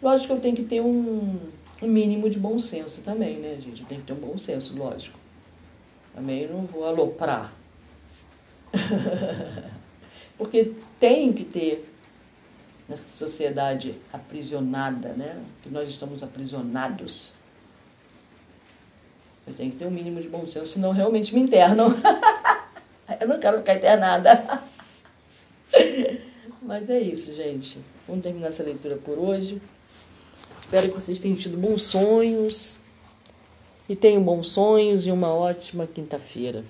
Lógico 0.00 0.28
que 0.28 0.38
eu 0.38 0.40
tenho 0.40 0.56
que 0.56 0.62
ter 0.62 0.80
um, 0.80 1.36
um 1.82 1.86
mínimo 1.88 2.30
de 2.30 2.38
bom 2.38 2.58
senso 2.60 3.02
também, 3.02 3.38
né, 3.38 3.58
gente? 3.60 3.82
Eu 3.82 3.88
tenho 3.88 4.00
que 4.00 4.06
ter 4.06 4.12
um 4.12 4.16
bom 4.16 4.38
senso, 4.38 4.76
lógico. 4.76 5.18
Também 6.14 6.46
não 6.46 6.64
vou 6.64 6.84
aloprar. 6.84 7.52
Porque 10.38 10.72
tem 11.00 11.32
que 11.32 11.44
ter 11.44 11.92
nessa 12.88 13.16
sociedade 13.16 13.96
aprisionada, 14.12 15.08
né? 15.10 15.42
Que 15.62 15.70
nós 15.70 15.88
estamos 15.88 16.22
aprisionados. 16.22 17.34
Eu 19.44 19.54
tenho 19.54 19.72
que 19.72 19.76
ter 19.76 19.86
um 19.86 19.90
mínimo 19.90 20.20
de 20.20 20.28
bom 20.28 20.46
senso, 20.46 20.66
senão 20.66 20.92
realmente 20.92 21.34
me 21.34 21.40
internam. 21.40 21.90
eu 23.20 23.26
não 23.26 23.40
quero 23.40 23.58
ficar 23.58 23.74
internada. 23.74 24.62
Mas 26.62 26.88
é 26.88 27.00
isso, 27.00 27.34
gente. 27.34 27.78
Vamos 28.06 28.22
terminar 28.22 28.48
essa 28.48 28.62
leitura 28.62 28.96
por 28.96 29.18
hoje. 29.18 29.60
Espero 30.64 30.88
que 30.88 30.94
vocês 30.94 31.18
tenham 31.18 31.36
tido 31.36 31.56
bons 31.56 31.82
sonhos. 31.82 32.78
E 33.88 33.96
tenham 33.96 34.22
bons 34.22 34.48
sonhos 34.48 35.06
e 35.06 35.10
uma 35.10 35.34
ótima 35.34 35.86
quinta-feira. 35.86 36.64